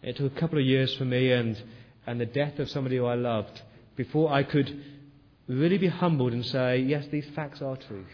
It 0.01 0.17
took 0.17 0.35
a 0.35 0.39
couple 0.39 0.59
of 0.59 0.65
years 0.65 0.95
for 0.95 1.05
me 1.05 1.31
and, 1.31 1.61
and 2.07 2.21
the 2.21 2.25
death 2.25 2.59
of 2.59 2.69
somebody 2.69 2.97
who 2.97 3.05
I 3.05 3.15
loved 3.15 3.61
before 3.95 4.31
I 4.31 4.43
could 4.43 4.81
really 5.47 5.77
be 5.77 5.87
humbled 5.87 6.31
and 6.31 6.45
say, 6.45 6.77
yes, 6.77 7.05
these 7.11 7.25
facts 7.35 7.61
are 7.61 7.75
true. 7.75 8.05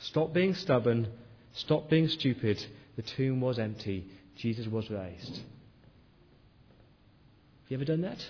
Stop 0.00 0.32
being 0.32 0.54
stubborn. 0.54 1.08
Stop 1.52 1.88
being 1.88 2.08
stupid. 2.08 2.64
The 2.96 3.02
tomb 3.02 3.40
was 3.40 3.58
empty. 3.58 4.06
Jesus 4.36 4.66
was 4.66 4.90
raised. 4.90 5.36
Have 5.36 5.42
you 7.68 7.76
ever 7.76 7.84
done 7.84 8.02
that? 8.02 8.24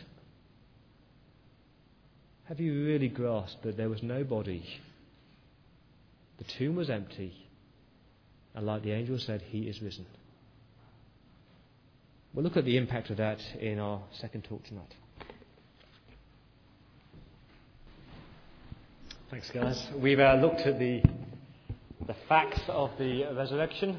Have 2.44 2.60
you 2.60 2.84
really 2.86 3.08
grasped 3.08 3.62
that 3.62 3.76
there 3.76 3.90
was 3.90 4.02
no 4.02 4.24
body 4.24 4.64
the 6.38 6.44
tomb 6.44 6.76
was 6.76 6.88
empty, 6.88 7.34
and 8.54 8.66
like 8.66 8.82
the 8.82 8.92
angel 8.92 9.18
said, 9.18 9.42
he 9.42 9.60
is 9.62 9.82
risen. 9.82 10.06
We'll 12.34 12.44
look 12.44 12.56
at 12.56 12.64
the 12.64 12.76
impact 12.76 13.10
of 13.10 13.16
that 13.16 13.40
in 13.60 13.78
our 13.78 14.02
second 14.20 14.44
talk 14.44 14.64
tonight. 14.64 14.94
Thanks, 19.30 19.50
guys. 19.50 19.88
We've 19.96 20.20
uh, 20.20 20.38
looked 20.40 20.60
at 20.60 20.78
the, 20.78 21.02
the 22.06 22.14
facts 22.28 22.60
of 22.68 22.90
the 22.98 23.24
resurrection. 23.34 23.98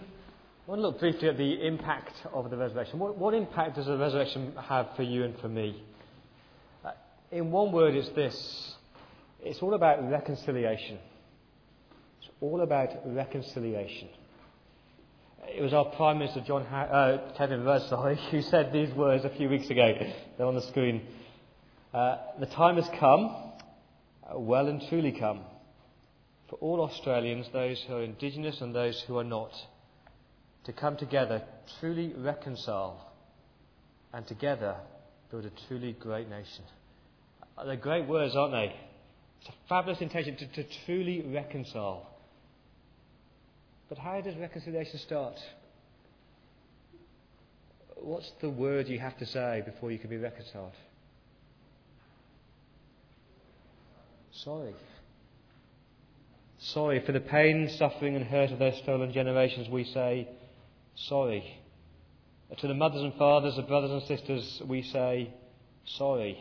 I 0.67 0.69
want 0.69 0.79
to 0.79 0.87
look 0.87 0.99
briefly 0.99 1.29
at 1.29 1.37
the 1.37 1.65
impact 1.65 2.13
of 2.33 2.49
the 2.49 2.57
resurrection. 2.57 2.99
What, 2.99 3.17
what 3.17 3.33
impact 3.33 3.75
does 3.75 3.85
the 3.87 3.97
resurrection 3.97 4.53
have 4.61 4.89
for 4.95 5.03
you 5.03 5.23
and 5.25 5.37
for 5.39 5.47
me? 5.47 5.83
Uh, 6.83 6.91
in 7.31 7.51
one 7.51 7.71
word, 7.71 7.95
it's 7.95 8.09
this 8.09 8.75
it's 9.41 9.61
all 9.61 9.73
about 9.73 10.09
reconciliation. 10.09 10.99
All 12.41 12.61
about 12.61 12.89
reconciliation. 13.05 14.09
It 15.47 15.61
was 15.61 15.73
our 15.73 15.85
Prime 15.85 16.19
Minister, 16.19 16.41
John 16.45 16.65
ha- 16.65 16.83
uh, 16.83 17.33
Kevin 17.37 17.63
Rudd, 17.63 17.81
who 18.31 18.41
said 18.41 18.71
these 18.71 18.93
words 18.93 19.25
a 19.25 19.29
few 19.29 19.49
weeks 19.49 19.69
ago. 19.69 19.93
They're 20.37 20.47
on 20.47 20.55
the 20.55 20.67
screen. 20.67 21.01
Uh, 21.93 22.17
the 22.39 22.45
time 22.45 22.75
has 22.75 22.87
come 22.99 23.35
well 24.35 24.67
and 24.67 24.81
truly 24.89 25.11
come 25.11 25.41
for 26.49 26.55
all 26.57 26.81
Australians, 26.81 27.47
those 27.53 27.83
who 27.87 27.95
are 27.95 28.03
Indigenous 28.03 28.59
and 28.61 28.73
those 28.73 29.03
who 29.07 29.17
are 29.17 29.23
not, 29.23 29.51
to 30.65 30.73
come 30.73 30.97
together, 30.97 31.43
truly 31.79 32.13
reconcile, 32.17 33.13
and 34.13 34.25
together 34.27 34.75
build 35.29 35.45
a 35.45 35.51
truly 35.67 35.93
great 35.93 36.27
nation. 36.27 36.63
They're 37.63 37.75
great 37.75 38.07
words, 38.07 38.35
aren't 38.35 38.53
they? 38.53 38.75
It's 39.41 39.49
a 39.49 39.67
fabulous 39.67 40.01
intention 40.01 40.37
to, 40.37 40.47
to 40.63 40.69
truly 40.85 41.21
reconcile. 41.21 42.07
But 43.89 43.97
how 43.97 44.21
does 44.21 44.35
reconciliation 44.35 44.99
start? 44.99 45.35
What's 47.95 48.31
the 48.39 48.49
word 48.49 48.87
you 48.87 48.99
have 48.99 49.17
to 49.17 49.25
say 49.25 49.63
before 49.65 49.91
you 49.91 49.99
can 49.99 50.09
be 50.09 50.17
reconciled? 50.17 50.73
sorry. 54.43 54.73
Sorry 56.59 57.05
for 57.05 57.11
the 57.11 57.19
pain, 57.19 57.69
suffering, 57.77 58.15
and 58.15 58.25
hurt 58.25 58.51
of 58.51 58.59
those 58.59 58.77
stolen 58.77 59.11
generations, 59.11 59.69
we 59.69 59.83
say 59.85 60.27
sorry. 60.95 61.61
To 62.57 62.67
the 62.67 62.73
mothers 62.73 63.03
and 63.03 63.13
fathers, 63.15 63.55
the 63.55 63.61
brothers 63.61 63.91
and 63.91 64.01
sisters, 64.03 64.61
we 64.65 64.81
say 64.81 65.33
sorry. 65.85 66.37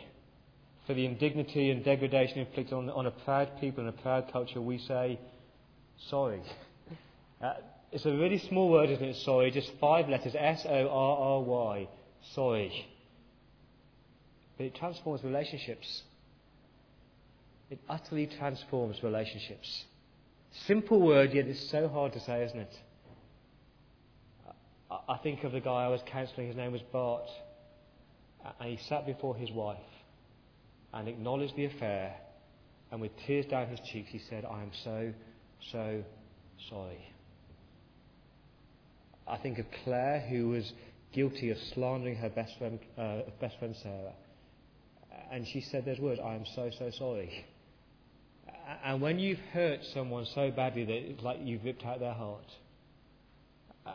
For 0.86 0.94
the 0.94 1.04
indignity 1.04 1.70
and 1.70 1.84
degradation 1.84 2.38
inflicted 2.38 2.72
on, 2.72 2.88
on 2.90 3.06
a 3.06 3.10
proud 3.10 3.60
people 3.60 3.86
and 3.86 3.90
a 3.90 4.02
proud 4.02 4.32
culture, 4.32 4.60
we 4.60 4.78
say 4.78 5.18
sorry. 6.08 6.42
Uh, 7.42 7.54
it's 7.92 8.04
a 8.04 8.12
really 8.12 8.38
small 8.38 8.68
word, 8.68 8.90
isn't 8.90 9.04
it? 9.04 9.16
Sorry, 9.16 9.50
just 9.50 9.70
five 9.80 10.08
letters 10.08 10.34
S 10.36 10.66
O 10.68 10.88
R 10.88 11.18
R 11.18 11.42
Y. 11.42 11.88
Sorry. 12.34 12.86
But 14.56 14.66
it 14.66 14.74
transforms 14.74 15.22
relationships. 15.22 16.02
It 17.70 17.80
utterly 17.88 18.26
transforms 18.26 19.02
relationships. 19.02 19.84
Simple 20.66 21.00
word, 21.00 21.32
yet 21.32 21.46
it's 21.46 21.70
so 21.70 21.88
hard 21.88 22.12
to 22.14 22.20
say, 22.20 22.42
isn't 22.44 22.58
it? 22.58 22.74
I 24.90 25.18
think 25.18 25.44
of 25.44 25.52
the 25.52 25.60
guy 25.60 25.84
I 25.84 25.88
was 25.88 26.00
counselling, 26.06 26.46
his 26.46 26.56
name 26.56 26.72
was 26.72 26.80
Bart, 26.92 27.28
and 28.58 28.70
he 28.70 28.78
sat 28.88 29.04
before 29.04 29.36
his 29.36 29.50
wife 29.50 29.76
and 30.94 31.08
acknowledged 31.08 31.56
the 31.56 31.66
affair, 31.66 32.14
and 32.90 33.00
with 33.00 33.12
tears 33.26 33.44
down 33.46 33.68
his 33.68 33.80
cheeks, 33.80 34.08
he 34.10 34.18
said, 34.18 34.46
I 34.46 34.62
am 34.62 34.70
so, 34.82 35.12
so 35.70 36.02
sorry. 36.70 37.06
I 39.28 39.36
think 39.36 39.58
of 39.58 39.66
Claire, 39.84 40.20
who 40.20 40.48
was 40.48 40.72
guilty 41.12 41.50
of 41.50 41.58
slandering 41.74 42.16
her 42.16 42.30
best 42.30 42.56
friend, 42.58 42.78
uh, 42.96 43.20
best 43.40 43.58
friend 43.58 43.74
Sarah, 43.82 44.12
and 45.30 45.46
she 45.46 45.60
said 45.60 45.84
those 45.84 45.98
words, 45.98 46.20
I 46.24 46.34
am 46.34 46.44
so, 46.54 46.70
so 46.78 46.90
sorry. 46.90 47.44
And 48.84 49.00
when 49.00 49.18
you've 49.18 49.38
hurt 49.52 49.80
someone 49.94 50.26
so 50.34 50.50
badly 50.50 50.84
that 50.84 50.92
it's 50.92 51.22
like 51.22 51.38
you've 51.42 51.64
ripped 51.64 51.84
out 51.84 52.00
their 52.00 52.14
heart, 52.14 52.46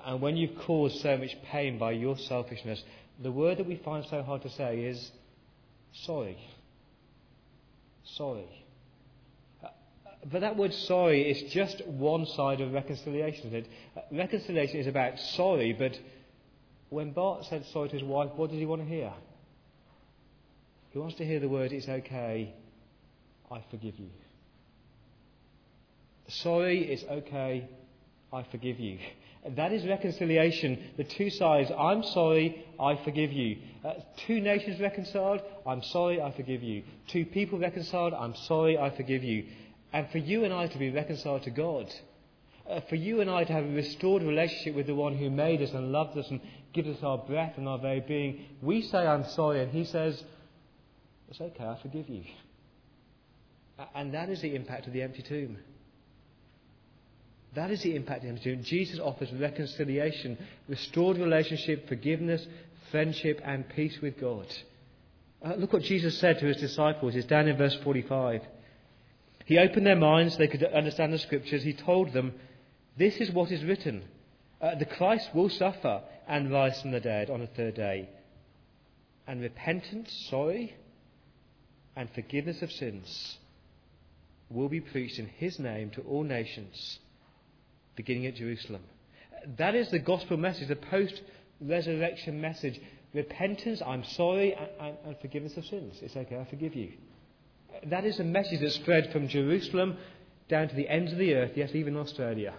and 0.05 0.21
when 0.21 0.37
you've 0.37 0.57
caused 0.65 0.97
so 1.01 1.17
much 1.17 1.35
pain 1.51 1.77
by 1.77 1.91
your 1.91 2.17
selfishness, 2.17 2.83
the 3.21 3.31
word 3.31 3.59
that 3.59 3.67
we 3.67 3.75
find 3.83 4.05
so 4.09 4.23
hard 4.23 4.41
to 4.43 4.49
say 4.49 4.79
is 4.79 5.11
sorry. 5.93 6.37
Sorry. 8.17 8.62
But 10.31 10.41
that 10.41 10.55
word 10.55 10.73
sorry 10.73 11.29
is 11.29 11.51
just 11.51 11.85
one 11.85 12.25
side 12.25 12.61
of 12.61 12.71
reconciliation. 12.71 13.53
It? 13.53 13.67
Reconciliation 14.11 14.79
is 14.79 14.87
about 14.87 15.19
sorry, 15.19 15.73
but 15.73 15.99
when 16.89 17.11
Bart 17.11 17.45
said 17.45 17.65
sorry 17.73 17.89
to 17.89 17.95
his 17.95 18.03
wife, 18.03 18.29
what 18.35 18.49
did 18.51 18.59
he 18.59 18.65
want 18.65 18.81
to 18.81 18.87
hear? 18.87 19.11
He 20.91 20.99
wants 20.99 21.15
to 21.15 21.25
hear 21.25 21.39
the 21.39 21.49
word, 21.49 21.71
it's 21.71 21.89
okay, 21.89 22.53
I 23.51 23.63
forgive 23.71 23.97
you. 23.97 24.09
Sorry, 26.27 26.91
it's 26.91 27.03
okay, 27.03 27.67
I 28.31 28.43
forgive 28.51 28.79
you. 28.79 28.99
That 29.55 29.73
is 29.73 29.85
reconciliation. 29.85 30.91
The 30.95 31.03
two 31.03 31.29
sides, 31.29 31.69
I'm 31.77 32.03
sorry, 32.03 32.63
I 32.79 32.95
forgive 33.03 33.33
you. 33.33 33.57
Uh, 33.83 33.93
two 34.25 34.39
nations 34.39 34.79
reconciled, 34.79 35.41
I'm 35.67 35.83
sorry, 35.83 36.21
I 36.21 36.31
forgive 36.31 36.63
you. 36.63 36.83
Two 37.07 37.25
people 37.25 37.59
reconciled, 37.59 38.13
I'm 38.13 38.35
sorry, 38.47 38.77
I 38.77 38.95
forgive 38.95 39.23
you. 39.23 39.45
And 39.93 40.09
for 40.09 40.17
you 40.17 40.43
and 40.43 40.53
I 40.53 40.67
to 40.67 40.79
be 40.79 40.89
reconciled 40.89 41.43
to 41.43 41.51
God, 41.51 41.93
uh, 42.67 42.81
for 42.89 42.95
you 42.95 43.21
and 43.21 43.29
I 43.29 43.43
to 43.43 43.53
have 43.53 43.63
a 43.63 43.69
restored 43.69 44.23
relationship 44.23 44.75
with 44.75 44.87
the 44.87 44.95
one 44.95 45.15
who 45.15 45.29
made 45.29 45.61
us 45.61 45.71
and 45.71 45.91
loved 45.91 46.17
us 46.17 46.29
and 46.29 46.41
gives 46.73 46.89
us 46.89 47.03
our 47.03 47.19
breath 47.19 47.53
and 47.57 47.67
our 47.67 47.77
very 47.77 47.99
being, 47.99 48.45
we 48.61 48.81
say, 48.81 48.97
I'm 48.97 49.25
sorry, 49.29 49.61
and 49.61 49.71
he 49.71 49.85
says, 49.85 50.21
It's 51.29 51.39
okay, 51.39 51.63
I 51.63 51.77
forgive 51.81 52.09
you. 52.09 52.23
And 53.93 54.13
that 54.13 54.29
is 54.29 54.41
the 54.41 54.55
impact 54.55 54.87
of 54.87 54.93
the 54.93 55.03
empty 55.03 55.21
tomb. 55.21 55.57
That 57.53 57.69
is 57.69 57.83
the 57.83 57.95
impact 57.95 58.19
of 58.19 58.23
the 58.23 58.29
empty 58.29 58.55
tomb. 58.55 58.63
Jesus 58.63 58.99
offers 58.99 59.31
reconciliation, 59.33 60.37
restored 60.67 61.17
relationship, 61.17 61.87
forgiveness, 61.87 62.45
friendship, 62.89 63.41
and 63.43 63.67
peace 63.69 63.99
with 64.01 64.19
God. 64.19 64.47
Uh, 65.43 65.55
look 65.55 65.73
what 65.73 65.83
Jesus 65.83 66.17
said 66.17 66.39
to 66.39 66.45
his 66.47 66.57
disciples. 66.57 67.15
It's 67.15 67.27
down 67.27 67.47
in 67.47 67.57
verse 67.57 67.75
45. 67.83 68.41
He 69.45 69.57
opened 69.57 69.85
their 69.85 69.95
minds, 69.95 70.33
so 70.33 70.39
they 70.39 70.47
could 70.47 70.63
understand 70.63 71.13
the 71.13 71.19
scriptures. 71.19 71.63
He 71.63 71.73
told 71.73 72.13
them, 72.13 72.33
This 72.97 73.17
is 73.17 73.31
what 73.31 73.51
is 73.51 73.63
written 73.63 74.03
uh, 74.63 74.75
the 74.75 74.85
Christ 74.85 75.29
will 75.35 75.49
suffer 75.49 76.01
and 76.25 76.49
rise 76.49 76.81
from 76.81 76.91
the 76.91 77.01
dead 77.01 77.29
on 77.29 77.41
the 77.41 77.47
third 77.47 77.75
day. 77.75 78.09
And 79.27 79.41
repentance, 79.41 80.27
sorry, 80.29 80.73
and 81.97 82.09
forgiveness 82.11 82.61
of 82.61 82.71
sins 82.71 83.37
will 84.49 84.69
be 84.69 84.79
preached 84.79 85.19
in 85.19 85.27
his 85.27 85.59
name 85.59 85.89
to 85.91 86.01
all 86.01 86.23
nations, 86.23 86.99
beginning 87.97 88.25
at 88.25 88.35
Jerusalem. 88.35 88.83
That 89.57 89.75
is 89.75 89.91
the 89.91 89.99
gospel 89.99 90.37
message, 90.37 90.69
the 90.69 90.77
post 90.77 91.21
resurrection 91.59 92.39
message. 92.39 92.79
Repentance, 93.13 93.81
I'm 93.85 94.05
sorry, 94.05 94.53
and, 94.53 94.69
and, 94.79 94.97
and 95.05 95.17
forgiveness 95.19 95.57
of 95.57 95.65
sins. 95.65 95.99
It's 96.01 96.15
okay, 96.15 96.37
I 96.37 96.45
forgive 96.45 96.73
you. 96.73 96.93
That 97.85 98.05
is 98.05 98.19
a 98.19 98.23
message 98.23 98.61
that 98.61 98.71
spread 98.71 99.11
from 99.11 99.27
Jerusalem 99.27 99.97
down 100.49 100.69
to 100.69 100.75
the 100.75 100.87
ends 100.87 101.11
of 101.11 101.17
the 101.17 101.33
earth, 101.35 101.51
yes, 101.55 101.71
even 101.73 101.97
Australia. 101.97 102.53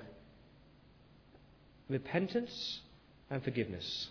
Repentance 1.89 2.81
and 3.31 3.43
forgiveness. 3.43 4.09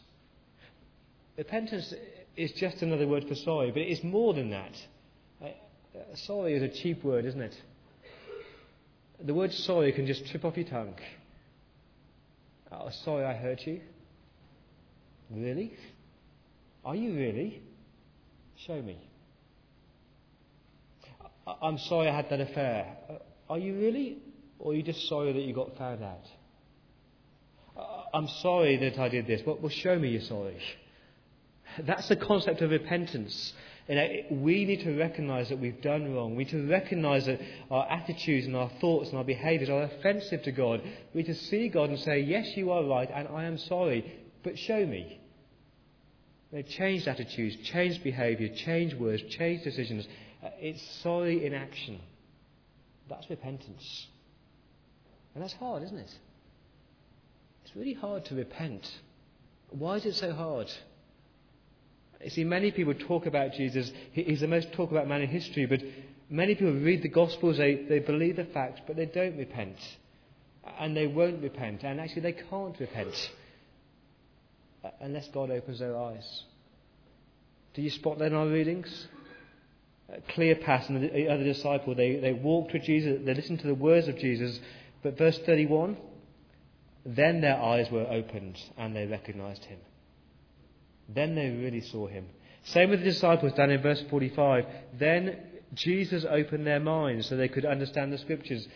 Repentance 1.37 1.93
is 2.37 2.51
just 2.53 2.81
another 2.81 3.07
word 3.07 3.25
for 3.27 3.35
sorry, 3.35 3.71
but 3.71 3.81
it 3.81 3.89
is 3.89 4.03
more 4.03 4.33
than 4.33 4.51
that. 4.51 4.71
Uh, 5.43 5.47
sorry 6.15 6.53
is 6.53 6.63
a 6.63 6.69
cheap 6.69 7.03
word, 7.03 7.25
isn't 7.25 7.41
it? 7.41 7.55
The 9.23 9.33
word 9.33 9.51
sorry 9.51 9.91
can 9.91 10.05
just 10.05 10.25
trip 10.27 10.45
off 10.45 10.57
your 10.57 10.67
tongue. 10.67 10.95
Oh, 12.71 12.89
sorry 13.03 13.25
I 13.25 13.33
hurt 13.33 13.65
you. 13.65 13.81
Really? 15.29 15.73
Are 16.83 16.95
you 16.95 17.13
really? 17.15 17.61
Show 18.67 18.81
me. 18.81 18.97
I'm 21.45 21.77
sorry 21.77 22.07
I 22.07 22.15
had 22.15 22.29
that 22.29 22.39
affair. 22.39 22.97
Uh, 23.09 23.13
are 23.49 23.59
you 23.59 23.77
really? 23.77 24.17
Or 24.59 24.71
are 24.71 24.75
you 24.75 24.83
just 24.83 25.07
sorry 25.07 25.33
that 25.33 25.41
you 25.41 25.53
got 25.53 25.77
found 25.77 26.03
out? 26.03 26.25
Uh, 27.77 28.03
I'm 28.13 28.27
sorry 28.27 28.77
that 28.77 28.97
I 28.99 29.09
did 29.09 29.27
this. 29.27 29.41
Well, 29.45 29.69
show 29.69 29.97
me 29.97 30.09
you're 30.09 30.21
sorry. 30.21 30.57
That's 31.79 32.07
the 32.07 32.15
concept 32.15 32.61
of 32.61 32.71
repentance. 32.71 33.53
You 33.89 33.95
know, 33.95 34.07
we 34.31 34.63
need 34.63 34.81
to 34.83 34.97
recognize 34.97 35.49
that 35.49 35.59
we've 35.59 35.81
done 35.81 36.13
wrong. 36.13 36.35
We 36.35 36.45
need 36.45 36.51
to 36.51 36.69
recognize 36.69 37.25
that 37.25 37.41
our 37.69 37.89
attitudes 37.89 38.47
and 38.47 38.55
our 38.55 38.69
thoughts 38.79 39.09
and 39.09 39.17
our 39.17 39.25
behaviors 39.25 39.69
are 39.69 39.83
offensive 39.83 40.43
to 40.43 40.51
God. 40.53 40.81
We 41.13 41.23
need 41.23 41.27
to 41.27 41.35
see 41.35 41.67
God 41.67 41.89
and 41.89 41.99
say, 41.99 42.21
Yes, 42.21 42.55
you 42.55 42.71
are 42.71 42.85
right, 42.85 43.09
and 43.13 43.27
I 43.27 43.43
am 43.43 43.57
sorry, 43.57 44.21
but 44.43 44.57
show 44.57 44.85
me. 44.85 45.19
They 46.53 46.63
changed 46.63 47.07
attitudes, 47.07 47.57
changed 47.67 48.03
behavior, 48.03 48.47
changed 48.55 48.97
words, 48.99 49.23
changed 49.23 49.63
decisions. 49.63 50.07
Uh, 50.43 50.49
it's 50.59 50.81
sorry 51.01 51.45
in 51.45 51.53
action. 51.53 51.99
That's 53.09 53.29
repentance. 53.29 54.07
And 55.33 55.43
that's 55.43 55.53
hard, 55.53 55.83
isn't 55.83 55.97
it? 55.97 56.11
It's 57.63 57.75
really 57.75 57.93
hard 57.93 58.25
to 58.25 58.35
repent. 58.35 58.87
Why 59.69 59.95
is 59.95 60.05
it 60.05 60.15
so 60.15 60.33
hard? 60.33 60.71
You 62.23 62.29
see, 62.29 62.43
many 62.43 62.71
people 62.71 62.93
talk 62.93 63.25
about 63.25 63.53
Jesus. 63.53 63.91
He's 64.11 64.41
the 64.41 64.47
most 64.47 64.71
talked 64.73 64.91
about 64.91 65.07
man 65.07 65.21
in 65.21 65.29
history, 65.29 65.65
but 65.65 65.81
many 66.29 66.55
people 66.55 66.73
read 66.73 67.01
the 67.01 67.09
Gospels, 67.09 67.57
they, 67.57 67.75
they 67.75 67.99
believe 67.99 68.35
the 68.35 68.45
facts, 68.45 68.81
but 68.85 68.95
they 68.95 69.05
don't 69.05 69.37
repent. 69.37 69.77
And 70.79 70.95
they 70.95 71.07
won't 71.07 71.41
repent. 71.41 71.83
And 71.83 71.99
actually, 71.99 72.21
they 72.21 72.33
can't 72.33 72.79
repent 72.79 73.31
unless 75.01 75.27
God 75.29 75.49
opens 75.51 75.79
their 75.79 75.97
eyes. 75.97 76.43
Do 77.73 77.81
you 77.81 77.89
spot 77.89 78.19
that 78.19 78.27
in 78.27 78.33
our 78.33 78.47
readings? 78.47 79.07
Cleopas 80.29 80.89
and 80.89 81.03
the 81.03 81.27
other 81.29 81.43
disciple, 81.43 81.95
they, 81.95 82.17
they 82.17 82.33
walked 82.33 82.73
with 82.73 82.83
Jesus, 82.83 83.21
they 83.25 83.33
listened 83.33 83.59
to 83.61 83.67
the 83.67 83.75
words 83.75 84.07
of 84.07 84.17
Jesus, 84.17 84.59
but 85.01 85.17
verse 85.17 85.37
31 85.39 85.97
then 87.05 87.41
their 87.41 87.61
eyes 87.61 87.91
were 87.91 88.07
opened 88.09 88.57
and 88.77 88.95
they 88.95 89.05
recognized 89.05 89.65
him. 89.65 89.79
Then 91.09 91.35
they 91.35 91.49
really 91.49 91.81
saw 91.81 92.07
him. 92.07 92.27
Same 92.63 92.91
with 92.91 92.99
the 92.99 93.05
disciples 93.05 93.53
down 93.53 93.71
in 93.71 93.81
verse 93.81 94.01
45. 94.09 94.65
Then 94.97 95.37
Jesus 95.73 96.25
opened 96.29 96.65
their 96.65 96.79
minds 96.79 97.27
so 97.27 97.35
they 97.35 97.49
could 97.49 97.65
understand 97.65 98.13
the 98.13 98.17
scriptures. 98.17 98.67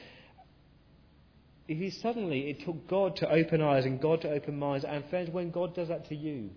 If 1.69 1.77
he 1.77 1.89
suddenly, 1.89 2.49
it 2.49 2.65
took 2.65 2.87
God 2.87 3.15
to 3.17 3.29
open 3.29 3.61
eyes 3.61 3.85
and 3.85 4.01
God 4.01 4.21
to 4.21 4.31
open 4.31 4.59
minds. 4.59 4.83
And 4.83 5.05
friends, 5.09 5.29
when 5.29 5.51
God 5.51 5.73
does 5.73 5.87
that 5.87 6.09
to 6.09 6.15
you, 6.15 6.49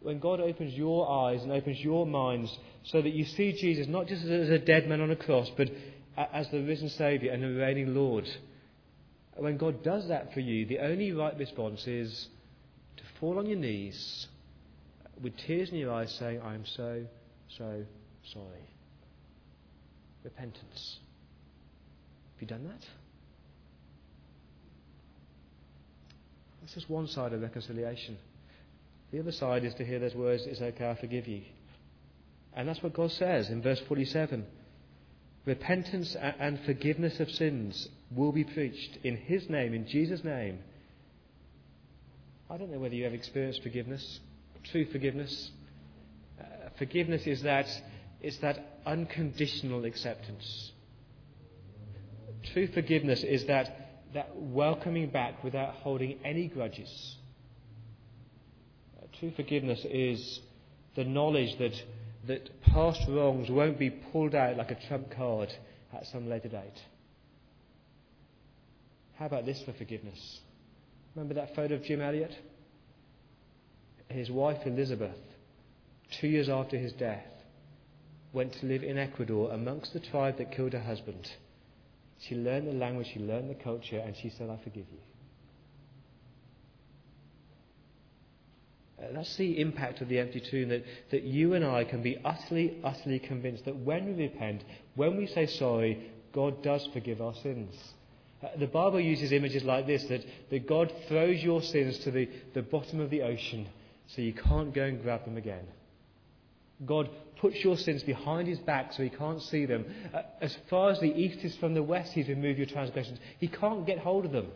when 0.00 0.18
God 0.18 0.40
opens 0.40 0.74
your 0.74 1.10
eyes 1.10 1.42
and 1.42 1.52
opens 1.52 1.78
your 1.80 2.06
minds 2.06 2.56
so 2.84 3.02
that 3.02 3.12
you 3.12 3.24
see 3.24 3.52
Jesus 3.52 3.86
not 3.86 4.06
just 4.06 4.24
as 4.24 4.48
a 4.48 4.58
dead 4.58 4.88
man 4.88 5.00
on 5.00 5.10
a 5.10 5.16
cross, 5.16 5.50
but 5.56 5.70
as 6.16 6.48
the 6.50 6.62
risen 6.62 6.88
Saviour 6.88 7.32
and 7.32 7.42
the 7.42 7.60
reigning 7.60 7.94
Lord, 7.94 8.28
when 9.36 9.56
God 9.56 9.82
does 9.82 10.08
that 10.08 10.32
for 10.32 10.40
you, 10.40 10.66
the 10.66 10.78
only 10.78 11.12
right 11.12 11.36
response 11.38 11.86
is 11.86 12.28
to 12.96 13.02
fall 13.18 13.38
on 13.38 13.46
your 13.46 13.58
knees 13.58 14.26
with 15.22 15.36
tears 15.36 15.70
in 15.70 15.76
your 15.76 15.92
eyes 15.92 16.12
saying, 16.18 16.40
I 16.40 16.54
am 16.54 16.64
so, 16.64 17.04
so 17.56 17.84
sorry. 18.32 18.68
Repentance. 20.24 20.98
Have 22.34 22.42
you 22.42 22.46
done 22.46 22.64
that? 22.64 22.86
That's 26.60 26.74
just 26.74 26.90
one 26.90 27.06
side 27.06 27.32
of 27.32 27.40
reconciliation. 27.40 28.18
The 29.12 29.20
other 29.20 29.32
side 29.32 29.64
is 29.64 29.74
to 29.74 29.84
hear 29.84 29.98
those 29.98 30.14
words, 30.14 30.44
It's 30.46 30.60
okay, 30.60 30.88
I 30.88 30.94
forgive 30.94 31.26
you. 31.26 31.42
And 32.54 32.68
that's 32.68 32.82
what 32.82 32.94
God 32.94 33.10
says 33.12 33.50
in 33.50 33.62
verse 33.62 33.80
47. 33.88 34.46
Repentance 35.46 36.16
and 36.16 36.60
forgiveness 36.60 37.18
of 37.18 37.30
sins 37.30 37.88
will 38.14 38.32
be 38.32 38.44
preached 38.44 38.98
in 39.02 39.16
His 39.16 39.48
name, 39.48 39.72
in 39.74 39.86
Jesus' 39.86 40.22
name. 40.22 40.58
I 42.48 42.56
don't 42.56 42.70
know 42.70 42.78
whether 42.78 42.94
you 42.94 43.04
have 43.04 43.14
experienced 43.14 43.62
forgiveness, 43.62 44.20
true 44.64 44.84
forgiveness. 44.86 45.50
Uh, 46.38 46.44
forgiveness 46.78 47.26
is 47.26 47.42
that, 47.42 47.66
is 48.20 48.36
that 48.38 48.80
unconditional 48.84 49.84
acceptance. 49.84 50.72
True 52.52 52.66
forgiveness 52.68 53.22
is 53.22 53.44
that, 53.46 54.02
that 54.14 54.30
welcoming 54.34 55.10
back 55.10 55.44
without 55.44 55.74
holding 55.74 56.18
any 56.24 56.48
grudges. 56.48 57.16
True 59.20 59.32
forgiveness 59.36 59.84
is 59.84 60.40
the 60.96 61.04
knowledge 61.04 61.58
that, 61.58 61.74
that 62.26 62.62
past 62.62 63.00
wrongs 63.06 63.50
won't 63.50 63.78
be 63.78 63.90
pulled 63.90 64.34
out 64.34 64.56
like 64.56 64.70
a 64.70 64.88
trump 64.88 65.10
card 65.14 65.50
at 65.92 66.06
some 66.06 66.28
later 66.28 66.48
date. 66.48 66.80
How 69.16 69.26
about 69.26 69.44
this 69.44 69.62
for 69.66 69.74
forgiveness? 69.74 70.40
Remember 71.14 71.34
that 71.34 71.54
photo 71.54 71.74
of 71.74 71.84
Jim 71.84 72.00
Elliot? 72.00 72.32
His 74.08 74.30
wife 74.30 74.66
Elizabeth, 74.66 75.18
two 76.18 76.28
years 76.28 76.48
after 76.48 76.78
his 76.78 76.94
death, 76.94 77.26
went 78.32 78.54
to 78.54 78.66
live 78.66 78.82
in 78.82 78.96
Ecuador 78.96 79.52
amongst 79.52 79.92
the 79.92 80.00
tribe 80.00 80.38
that 80.38 80.52
killed 80.52 80.72
her 80.72 80.80
husband. 80.80 81.28
She 82.26 82.34
learned 82.36 82.68
the 82.68 82.72
language, 82.72 83.08
she 83.12 83.20
learned 83.20 83.50
the 83.50 83.62
culture, 83.62 83.98
and 83.98 84.16
she 84.16 84.30
said, 84.30 84.48
I 84.48 84.56
forgive 84.64 84.86
you. 84.90 85.09
That's 89.12 89.36
the 89.36 89.60
impact 89.60 90.00
of 90.00 90.08
the 90.08 90.18
empty 90.18 90.40
tomb 90.40 90.68
that, 90.68 90.84
that 91.10 91.22
you 91.22 91.54
and 91.54 91.64
I 91.64 91.84
can 91.84 92.02
be 92.02 92.18
utterly, 92.24 92.78
utterly 92.84 93.18
convinced 93.18 93.64
that 93.64 93.76
when 93.76 94.04
we 94.06 94.24
repent, 94.24 94.62
when 94.94 95.16
we 95.16 95.26
say 95.26 95.46
sorry, 95.46 96.10
God 96.32 96.62
does 96.62 96.86
forgive 96.92 97.20
our 97.20 97.34
sins. 97.42 97.74
Uh, 98.42 98.48
the 98.58 98.66
Bible 98.66 99.00
uses 99.00 99.32
images 99.32 99.64
like 99.64 99.86
this 99.86 100.04
that, 100.04 100.24
that 100.50 100.66
God 100.66 100.92
throws 101.08 101.42
your 101.42 101.62
sins 101.62 101.98
to 102.00 102.10
the, 102.10 102.28
the 102.54 102.62
bottom 102.62 103.00
of 103.00 103.10
the 103.10 103.22
ocean 103.22 103.68
so 104.08 104.22
you 104.22 104.32
can't 104.32 104.74
go 104.74 104.84
and 104.84 105.02
grab 105.02 105.24
them 105.24 105.36
again. 105.36 105.66
God 106.84 107.10
puts 107.38 107.62
your 107.62 107.76
sins 107.76 108.02
behind 108.02 108.48
his 108.48 108.58
back 108.58 108.92
so 108.92 109.02
he 109.02 109.10
can't 109.10 109.42
see 109.42 109.66
them. 109.66 109.84
Uh, 110.12 110.22
as 110.40 110.56
far 110.68 110.90
as 110.90 111.00
the 111.00 111.12
east 111.12 111.44
is 111.44 111.56
from 111.56 111.74
the 111.74 111.82
west, 111.82 112.12
he's 112.12 112.28
removed 112.28 112.58
your 112.58 112.66
transgressions. 112.66 113.18
He 113.38 113.48
can't 113.48 113.86
get 113.86 113.98
hold 113.98 114.24
of 114.24 114.32
them. 114.32 114.48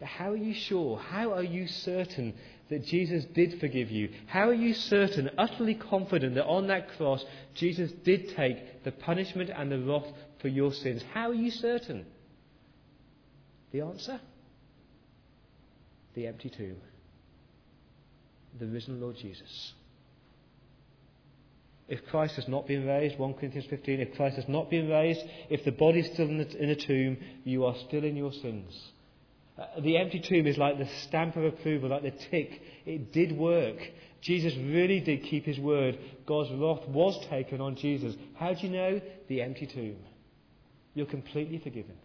But 0.00 0.08
how 0.08 0.32
are 0.32 0.36
you 0.36 0.54
sure? 0.54 0.98
How 0.98 1.32
are 1.32 1.44
you 1.44 1.68
certain 1.68 2.34
that 2.70 2.84
Jesus 2.84 3.24
did 3.34 3.60
forgive 3.60 3.90
you? 3.90 4.10
How 4.26 4.48
are 4.48 4.54
you 4.54 4.74
certain, 4.74 5.30
utterly 5.36 5.74
confident 5.74 6.34
that 6.36 6.46
on 6.46 6.68
that 6.68 6.88
cross 6.96 7.24
Jesus 7.54 7.90
did 8.04 8.34
take 8.36 8.84
the 8.84 8.92
punishment 8.92 9.50
and 9.54 9.70
the 9.70 9.78
wrath 9.78 10.06
for 10.40 10.48
your 10.48 10.72
sins? 10.72 11.02
How 11.12 11.30
are 11.30 11.34
you 11.34 11.50
certain? 11.50 12.06
The 13.72 13.80
answer? 13.82 14.20
The 16.14 16.26
empty 16.26 16.50
tomb. 16.50 16.76
The 18.58 18.66
risen 18.66 19.00
Lord 19.00 19.16
Jesus. 19.16 19.72
If 21.88 22.06
Christ 22.06 22.36
has 22.36 22.48
not 22.48 22.66
been 22.66 22.86
raised, 22.86 23.18
1 23.18 23.34
Corinthians 23.34 23.66
15, 23.68 24.00
if 24.00 24.14
Christ 24.14 24.36
has 24.36 24.48
not 24.48 24.70
been 24.70 24.88
raised, 24.88 25.20
if 25.50 25.64
the 25.64 25.72
body 25.72 26.00
is 26.00 26.06
still 26.12 26.28
in 26.28 26.38
the, 26.38 26.62
in 26.62 26.68
the 26.68 26.76
tomb, 26.76 27.18
you 27.44 27.64
are 27.64 27.74
still 27.86 28.04
in 28.04 28.16
your 28.16 28.32
sins. 28.32 28.91
The 29.80 29.96
empty 29.96 30.20
tomb 30.20 30.46
is 30.46 30.58
like 30.58 30.78
the 30.78 30.88
stamp 31.06 31.36
of 31.36 31.44
approval, 31.44 31.90
like 31.90 32.02
the 32.02 32.10
tick. 32.10 32.60
It 32.84 33.12
did 33.12 33.32
work. 33.32 33.76
Jesus 34.20 34.54
really 34.56 35.00
did 35.00 35.24
keep 35.24 35.44
his 35.44 35.58
word. 35.58 35.98
God's 36.26 36.50
wrath 36.52 36.88
was 36.88 37.18
taken 37.28 37.60
on 37.60 37.76
Jesus. 37.76 38.14
How 38.34 38.54
do 38.54 38.66
you 38.66 38.72
know? 38.72 39.00
The 39.28 39.42
empty 39.42 39.66
tomb. 39.66 39.96
You're 40.94 41.06
completely 41.06 41.58
forgiven. 41.58 41.96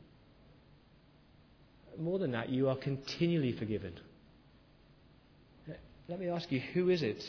More 1.99 2.19
than 2.19 2.31
that, 2.31 2.49
you 2.49 2.69
are 2.69 2.75
continually 2.75 3.53
forgiven. 3.53 3.93
Let 6.07 6.19
me 6.19 6.29
ask 6.29 6.51
you, 6.51 6.61
who 6.73 6.89
is 6.89 7.01
it 7.01 7.23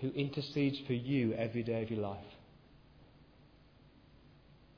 who 0.00 0.10
intercedes 0.10 0.78
for 0.86 0.92
you 0.92 1.32
every 1.34 1.62
day 1.62 1.82
of 1.82 1.90
your 1.90 2.00
life? 2.00 2.24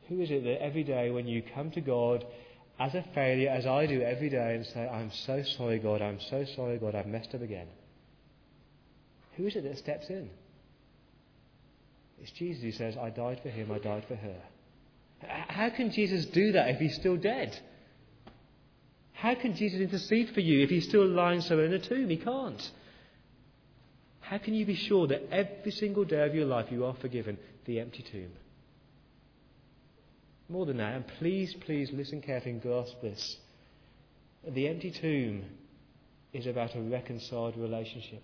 Who 0.09 0.21
is 0.21 0.31
it 0.31 0.45
that 0.45 0.63
every 0.63 0.85
day 0.85 1.11
when 1.11 1.27
you 1.27 1.43
come 1.55 1.71
to 1.73 1.81
God 1.81 2.25
as 2.79 2.95
a 2.95 3.05
failure, 3.15 3.51
as 3.51 3.67
I 3.67 3.87
do 3.87 4.03
every 4.03 4.31
day, 4.31 4.55
and 4.55 4.67
say, 4.67 4.89
I'm 4.89 5.11
so 5.27 5.43
sorry, 5.57 5.79
God, 5.79 6.01
I'm 6.01 6.21
so 6.31 6.45
sorry, 6.55 6.79
God, 6.79 6.95
I've 6.95 7.07
messed 7.07 7.35
up 7.35 7.43
again. 7.43 7.67
Who 9.37 9.47
is 9.47 9.57
it 9.57 9.65
that 9.65 9.79
steps 9.79 10.09
in? 10.09 10.31
It's 12.21 12.31
Jesus 12.33 12.63
who 12.63 12.73
says, 12.73 12.97
I 12.97 13.11
died 13.11 13.41
for 13.43 13.49
him, 13.49 13.71
I 13.71 13.79
died 13.79 14.05
for 14.07 14.17
her. 14.17 14.37
How 15.27 15.71
can 15.71 15.91
Jesus 15.91 16.27
do 16.27 16.53
that 16.53 16.69
if 16.71 16.79
he's 16.79 16.95
still 16.95 17.17
dead? 17.17 17.59
How 19.13 19.35
can 19.35 19.57
Jesus 19.57 19.81
intercede 19.81 20.31
for 20.31 20.41
you 20.41 20.63
if 20.63 20.71
he's 20.71 20.87
still 20.89 21.07
lying 21.07 21.41
somewhere 21.41 21.67
in 21.67 21.73
a 21.73 21.81
tomb? 21.81 22.09
He 22.09 22.17
can't. 22.17 22.71
How 24.21 24.39
can 24.39 24.55
you 24.55 24.65
be 24.65 24.77
sure 24.77 25.09
that 25.09 25.33
every 25.33 25.73
single 25.73 26.05
day 26.05 26.25
of 26.25 26.35
your 26.35 26.45
life 26.47 26.67
you 26.71 26.85
are 26.85 26.95
forgiven 27.01 27.39
the 27.65 27.81
empty 27.81 28.05
tomb? 28.13 28.31
More 30.49 30.65
than 30.65 30.79
that, 30.79 30.95
and 30.95 31.07
please, 31.19 31.55
please 31.55 31.91
listen 31.93 32.23
carefully 32.23 32.53
and 32.53 32.63
grasp 32.63 33.01
this. 33.03 33.37
The 34.47 34.69
empty 34.69 34.91
tomb 34.91 35.45
is 36.33 36.47
about 36.47 36.75
a 36.75 36.81
reconciled 36.81 37.57
relationship. 37.59 38.23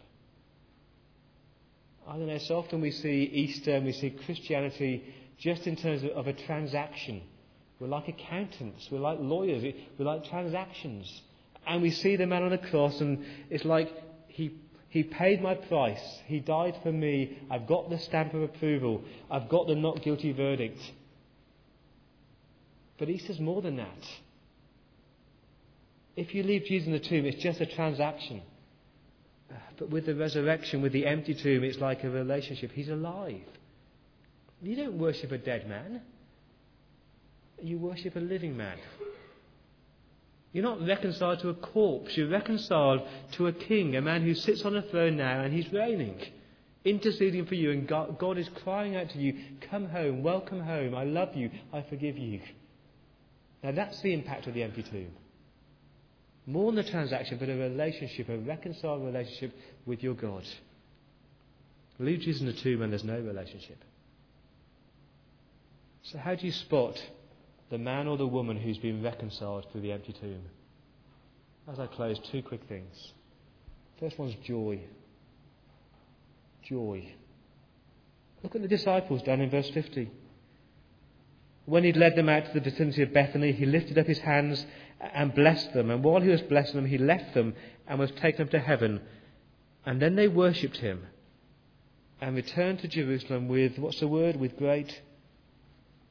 I 2.07 2.13
don't 2.13 2.27
know, 2.27 2.39
so 2.39 2.59
often 2.59 2.81
we 2.81 2.91
see 2.91 3.25
Easter 3.25 3.77
and 3.77 3.85
we 3.85 3.93
see 3.93 4.11
Christianity 4.11 5.05
just 5.39 5.67
in 5.67 5.77
terms 5.77 6.03
of, 6.03 6.11
of 6.11 6.27
a 6.27 6.33
transaction. 6.33 7.23
We're 7.79 7.89
like 7.89 8.09
accountants, 8.09 8.89
we're 8.91 9.01
like 9.01 9.19
lawyers, 9.21 9.63
we're 9.99 10.05
like 10.05 10.25
transactions. 10.25 11.23
And 11.67 11.83
we 11.83 11.91
see 11.91 12.17
the 12.17 12.27
man 12.27 12.43
on 12.43 12.51
the 12.51 12.59
cross, 12.59 13.01
and 13.01 13.25
it's 13.51 13.65
like 13.65 13.91
he, 14.29 14.55
he 14.89 15.03
paid 15.03 15.43
my 15.43 15.55
price, 15.55 16.21
he 16.27 16.41
died 16.41 16.77
for 16.83 16.93
me, 16.93 17.39
I've 17.51 17.67
got 17.67 17.91
the 17.91 17.99
stamp 17.99 18.33
of 18.35 18.43
approval, 18.43 19.03
I've 19.31 19.49
got 19.49 19.67
the 19.67 19.75
not 19.75 20.03
guilty 20.03 20.33
verdict. 20.33 20.81
But 22.99 23.09
Easter's 23.09 23.41
more 23.41 23.63
than 23.63 23.77
that. 23.77 24.09
If 26.17 26.35
you 26.35 26.43
leave 26.43 26.65
Jesus 26.65 26.87
in 26.87 26.93
the 26.93 27.01
tomb, 27.01 27.25
it's 27.25 27.43
just 27.43 27.61
a 27.61 27.67
transaction. 27.67 28.43
But 29.79 29.91
with 29.91 30.07
the 30.07 30.15
resurrection, 30.15 30.81
with 30.83 30.93
the 30.93 31.07
empty 31.07 31.35
tomb, 31.35 31.65
it's 31.65 31.79
like 31.79 32.05
a 32.05 32.11
relationship. 32.11 32.71
He's 32.73 32.89
alive. 32.89 33.43
You 34.63 34.77
don't 34.77 34.99
worship 34.99 35.33
a 35.33 35.39
dead 35.39 35.69
man, 35.69 36.01
you 37.61 37.79
worship 37.79 38.17
a 38.17 38.21
living 38.21 38.57
man. 38.57 38.79
You're 40.53 40.63
not 40.63 40.87
reconciled 40.87 41.41
to 41.41 41.49
a 41.49 41.55
corpse. 41.55 42.17
You're 42.17 42.29
reconciled 42.29 43.03
to 43.33 43.49
a 43.49 43.53
king, 43.53 43.97
a 43.97 44.01
man 44.01 44.23
who 44.23 44.35
sits 44.35 44.65
on 44.65 44.77
a 44.77 44.83
throne 44.83 45.17
now 45.17 45.43
and 45.43 45.53
he's 45.53 45.71
reigning, 45.73 46.17
interceding 46.85 47.47
for 47.47 47.57
you. 47.57 47.73
And 47.73 47.89
God, 47.89 48.19
God 48.21 48.39
is 48.39 48.49
crying 48.63 48.95
out 48.95 49.11
to 49.11 49.19
you, 49.19 49.35
Come 49.69 49.87
home, 49.87 50.23
welcome 50.23 50.61
home. 50.61 50.95
I 50.95 51.03
love 51.03 51.35
you. 51.35 51.51
I 51.73 51.83
forgive 51.83 52.17
you. 52.17 52.41
Now 53.65 53.73
that's 53.73 53.99
the 54.03 54.13
impact 54.13 54.47
of 54.47 54.53
the 54.53 54.63
empty 54.63 54.83
tomb. 54.83 55.11
More 56.47 56.71
than 56.71 56.85
a 56.85 56.91
transaction, 56.91 57.39
but 57.39 57.49
a 57.49 57.55
relationship, 57.55 58.29
a 58.29 58.37
reconciled 58.37 59.03
relationship 59.03 59.57
with 59.87 60.03
your 60.03 60.13
God. 60.13 60.45
Leave 61.99 62.21
Jesus 62.21 62.43
in 62.43 62.47
the 62.47 62.53
tomb 62.53 62.83
and 62.83 62.93
there's 62.93 63.05
no 63.05 63.19
relationship. 63.19 63.83
So, 66.03 66.19
how 66.19 66.35
do 66.35 66.45
you 66.45 66.53
spot 66.53 67.03
the 67.71 67.79
man 67.79 68.07
or 68.07 68.19
the 68.19 68.27
woman 68.27 68.59
who's 68.59 68.77
been 68.77 69.03
reconciled 69.03 69.67
through 69.73 69.81
the 69.81 69.93
empty 69.93 70.13
tomb? 70.13 70.43
As 71.67 71.81
I 71.81 71.87
close, 71.87 72.19
two 72.31 72.43
quick 72.43 72.65
things. 72.69 73.13
First 73.99 74.19
one's 74.19 74.35
joy. 74.45 74.81
Joy. 76.63 77.15
Look 78.43 78.55
at 78.55 78.61
the 78.61 78.69
disciples 78.69 79.23
down 79.23 79.41
in 79.41 79.49
verse 79.49 79.71
50. 79.71 80.11
When 81.67 81.85
he'd 81.85 81.97
led 81.97 82.17
them 82.17 82.29
out 82.29 82.47
to 82.47 82.53
the 82.53 82.61
vicinity 82.61 83.03
of 83.03 83.15
Bethany, 83.15 83.53
he 83.53 83.65
lifted 83.65 83.99
up 83.99 84.07
his 84.07 84.19
hands 84.19 84.67
and 85.01 85.35
blessed 85.35 85.73
them. 85.73 85.91
And 85.91 86.05
while 86.05 86.21
he 86.21 86.29
was 86.29 86.43
blessing 86.43 86.77
them, 86.77 86.87
he 86.87 86.99
left 86.99 87.35
them 87.35 87.55
and 87.87 87.99
was 87.99 88.11
taken 88.13 88.43
up 88.43 88.51
to 88.51 88.59
heaven. 88.59 89.01
And 89.87 90.01
then 90.01 90.17
they 90.17 90.29
worshipped 90.29 90.79
him 90.79 91.07
and 92.21 92.37
returned 92.37 92.81
to 92.81 92.89
Jerusalem 92.89 93.49
with, 93.49 93.79
what's 93.79 94.01
the 94.01 94.09
word? 94.09 94.37
With 94.37 94.57
great, 94.57 95.01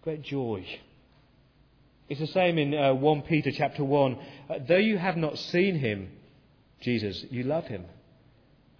great 0.01 0.21
joy. 0.23 0.65
It's 2.09 2.19
the 2.19 2.27
same 2.27 2.57
in 2.57 2.73
uh, 2.73 2.93
1 2.93 3.21
Peter 3.23 3.51
chapter 3.51 3.83
1. 3.83 4.17
Uh, 4.49 4.55
though 4.67 4.77
you 4.77 4.97
have 4.97 5.17
not 5.17 5.37
seen 5.37 5.79
him, 5.79 6.09
Jesus, 6.81 7.25
you 7.29 7.43
love 7.43 7.65
him. 7.65 7.85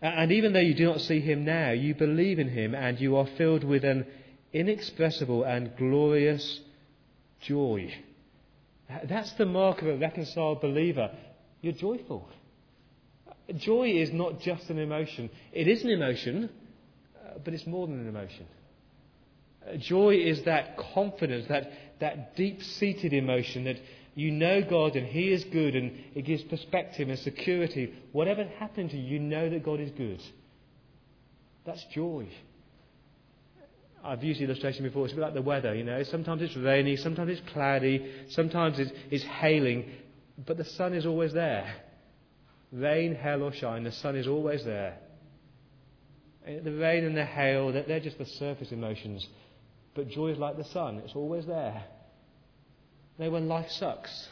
And 0.02 0.32
even 0.34 0.52
though 0.52 0.60
you 0.60 0.74
do 0.74 0.86
not 0.86 1.02
see 1.02 1.22
him 1.22 1.46
now, 1.46 1.72
you 1.72 1.96
believe 1.96 2.38
in 2.38 2.50
him 2.50 2.76
and 2.76 3.00
you 3.00 3.16
are 3.16 3.28
filled 3.38 3.64
with 3.64 3.86
an 3.86 4.06
inexpressible 4.52 5.44
and 5.44 5.76
glorious 5.78 6.60
joy. 7.48 7.94
That's 9.06 9.32
the 9.34 9.46
mark 9.46 9.82
of 9.82 9.88
a 9.88 9.98
reconciled 9.98 10.62
believer. 10.62 11.12
You're 11.62 11.74
joyful. 11.74 12.28
Joy 13.56 13.90
is 13.90 14.12
not 14.12 14.42
just 14.42 14.70
an 14.70 14.80
emotion, 14.80 15.30
it 15.52 15.68
is 15.68 15.84
an 15.84 15.90
emotion, 15.90 16.50
but 17.44 17.54
it's 17.54 17.68
more 17.68 17.88
than 17.88 18.00
an 18.00 18.08
emotion. 18.08 18.46
Joy 19.80 20.16
is 20.16 20.44
that 20.44 20.78
confidence, 20.94 21.46
that, 21.48 21.72
that 22.00 22.36
deep 22.36 22.62
seated 22.62 23.14
emotion 23.14 23.64
that 23.64 23.78
you 24.14 24.32
know 24.32 24.62
God 24.62 24.96
and 24.96 25.08
He 25.08 25.32
is 25.32 25.44
good 25.46 25.76
and 25.76 25.92
it 26.16 26.24
gives 26.24 26.44
perspective 26.44 27.10
and 27.10 27.18
security. 27.20 27.94
Whatever 28.12 28.44
happened 28.60 28.92
to 28.92 28.98
you, 28.98 29.14
you 29.14 29.20
know 29.20 29.50
that 29.50 29.64
God 29.64 29.80
is 29.80 29.92
good. 29.92 30.22
That's 31.66 31.84
joy. 31.94 32.28
I've 34.04 34.24
used 34.24 34.42
the 34.42 34.46
illustration 34.46 34.84
before. 34.84 35.06
It's 35.06 35.14
a 35.14 35.16
bit 35.16 35.22
like 35.22 35.34
the 35.34 35.42
weather, 35.42 35.74
you 35.74 35.84
know. 35.84 36.04
Sometimes 36.04 36.42
it's 36.42 36.58
rainy, 36.58 36.98
sometimes 36.98 37.32
it's 37.32 37.50
cloudy, 37.52 38.12
sometimes 38.30 38.78
it's, 38.80 38.92
it's 39.10 39.24
hailing, 39.24 39.90
but 40.46 40.58
the 40.58 40.66
sun 40.66 40.94
is 40.94 41.06
always 41.06 41.32
there. 41.34 41.74
Rain, 42.72 43.16
hail, 43.16 43.44
or 43.44 43.54
shine, 43.54 43.84
the 43.84 43.92
sun 43.92 44.16
is 44.16 44.28
always 44.28 44.66
there. 44.66 44.98
Uh, 46.46 46.62
the 46.64 46.74
rain 46.74 47.06
and 47.06 47.16
the 47.16 47.24
hail, 47.24 47.72
they're 47.72 48.00
just 48.02 48.18
the 48.18 48.26
surface 48.26 48.72
emotions. 48.72 49.26
But 49.96 50.10
joy 50.10 50.30
is 50.30 50.38
like 50.38 50.58
the 50.58 50.66
sun, 50.66 51.02
it's 51.06 51.16
always 51.16 51.46
there. 51.46 51.86
Now, 53.20 53.30
when 53.30 53.48
life 53.48 53.70
sucks, 53.70 54.28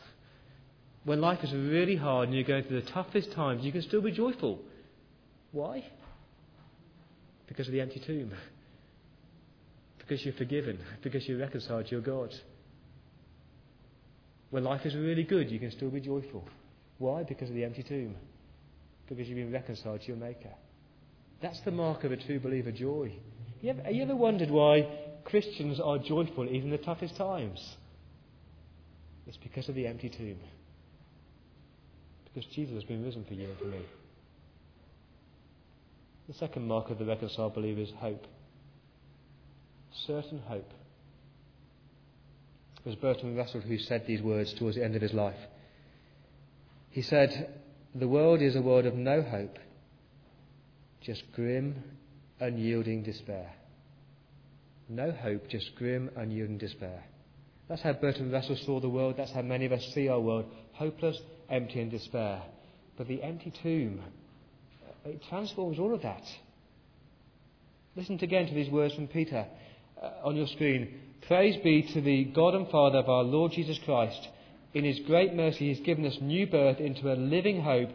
when 1.05 1.21
life 1.21 1.43
is 1.43 1.53
really 1.53 1.95
hard 1.95 2.27
and 2.27 2.35
you're 2.35 2.43
going 2.43 2.63
through 2.63 2.81
the 2.81 2.91
toughest 2.91 3.31
times, 3.31 3.63
you 3.63 3.71
can 3.71 3.83
still 3.83 4.01
be 4.01 4.11
joyful. 4.11 4.59
Why? 5.51 5.85
Because 7.47 7.67
of 7.67 7.73
the 7.73 7.81
empty 7.81 8.01
tomb. 8.05 8.33
Because 10.11 10.25
you're 10.25 10.33
forgiven. 10.33 10.77
Because 11.01 11.25
you're 11.25 11.39
reconciled 11.39 11.85
to 11.85 11.91
your 11.91 12.01
God. 12.01 12.35
When 14.49 14.65
life 14.65 14.85
is 14.85 14.93
really 14.93 15.23
good, 15.23 15.49
you 15.49 15.57
can 15.57 15.71
still 15.71 15.89
be 15.89 16.01
joyful. 16.01 16.43
Why? 16.97 17.23
Because 17.23 17.47
of 17.47 17.55
the 17.55 17.63
empty 17.63 17.81
tomb. 17.81 18.17
Because 19.07 19.29
you've 19.29 19.37
been 19.37 19.53
reconciled 19.53 20.01
to 20.01 20.07
your 20.07 20.17
Maker. 20.17 20.51
That's 21.41 21.61
the 21.61 21.71
mark 21.71 22.03
of 22.03 22.11
a 22.11 22.17
true 22.17 22.41
believer 22.41 22.73
joy. 22.73 23.13
You 23.61 23.69
ever, 23.69 23.83
have 23.83 23.93
you 23.93 24.03
ever 24.03 24.13
wondered 24.13 24.51
why 24.51 24.85
Christians 25.23 25.79
are 25.79 25.97
joyful 25.97 26.43
even 26.43 26.63
in 26.63 26.71
the 26.71 26.77
toughest 26.77 27.15
times? 27.15 27.77
It's 29.27 29.37
because 29.37 29.69
of 29.69 29.75
the 29.75 29.87
empty 29.87 30.09
tomb. 30.09 30.39
Because 32.25 32.49
Jesus 32.53 32.73
has 32.73 32.83
been 32.83 33.01
risen 33.01 33.23
for 33.23 33.33
you 33.33 33.47
and 33.47 33.57
for 33.57 33.65
me. 33.65 33.79
The 36.27 36.33
second 36.33 36.67
mark 36.67 36.89
of 36.89 36.99
the 36.99 37.05
reconciled 37.05 37.55
believer 37.55 37.79
is 37.79 37.91
hope. 37.95 38.27
Certain 40.05 40.39
hope. 40.39 40.71
It 42.79 42.85
was 42.85 42.95
Bertrand 42.95 43.37
Russell 43.37 43.61
who 43.61 43.77
said 43.77 44.05
these 44.07 44.21
words 44.21 44.53
towards 44.53 44.75
the 44.75 44.83
end 44.83 44.95
of 44.95 45.01
his 45.01 45.13
life. 45.13 45.39
He 46.89 47.01
said, 47.01 47.59
The 47.93 48.07
world 48.07 48.41
is 48.41 48.55
a 48.55 48.61
world 48.61 48.85
of 48.85 48.95
no 48.95 49.21
hope 49.21 49.57
just 51.01 51.23
grim, 51.33 51.83
unyielding 52.39 53.03
despair. 53.03 53.51
No 54.87 55.11
hope, 55.11 55.47
just 55.49 55.75
grim, 55.75 56.09
unyielding 56.15 56.57
despair. 56.57 57.03
That's 57.67 57.81
how 57.81 57.93
Bertrand 57.93 58.31
Russell 58.31 58.57
saw 58.57 58.79
the 58.79 58.89
world. 58.89 59.15
That's 59.17 59.31
how 59.31 59.41
many 59.41 59.65
of 59.65 59.71
us 59.71 59.85
see 59.93 60.07
our 60.07 60.19
world 60.19 60.45
hopeless, 60.73 61.19
empty, 61.49 61.81
and 61.81 61.91
despair. 61.91 62.41
But 62.97 63.07
the 63.07 63.23
empty 63.23 63.53
tomb, 63.63 64.01
it 65.05 65.21
transforms 65.29 65.79
all 65.79 65.93
of 65.93 66.01
that. 66.01 66.23
Listen 67.95 68.19
again 68.21 68.47
to 68.47 68.53
these 68.53 68.69
words 68.69 68.93
from 68.93 69.07
Peter 69.07 69.45
on 70.23 70.35
your 70.35 70.47
screen. 70.47 70.99
Praise 71.27 71.57
be 71.63 71.83
to 71.93 72.01
the 72.01 72.25
God 72.25 72.55
and 72.55 72.67
Father 72.69 72.99
of 72.99 73.09
our 73.09 73.23
Lord 73.23 73.51
Jesus 73.51 73.79
Christ. 73.85 74.27
In 74.73 74.83
his 74.83 74.99
great 75.01 75.33
mercy, 75.33 75.73
he's 75.73 75.85
given 75.85 76.05
us 76.05 76.17
new 76.21 76.47
birth 76.47 76.79
into 76.79 77.11
a 77.11 77.15
living 77.15 77.61
hope 77.61 77.89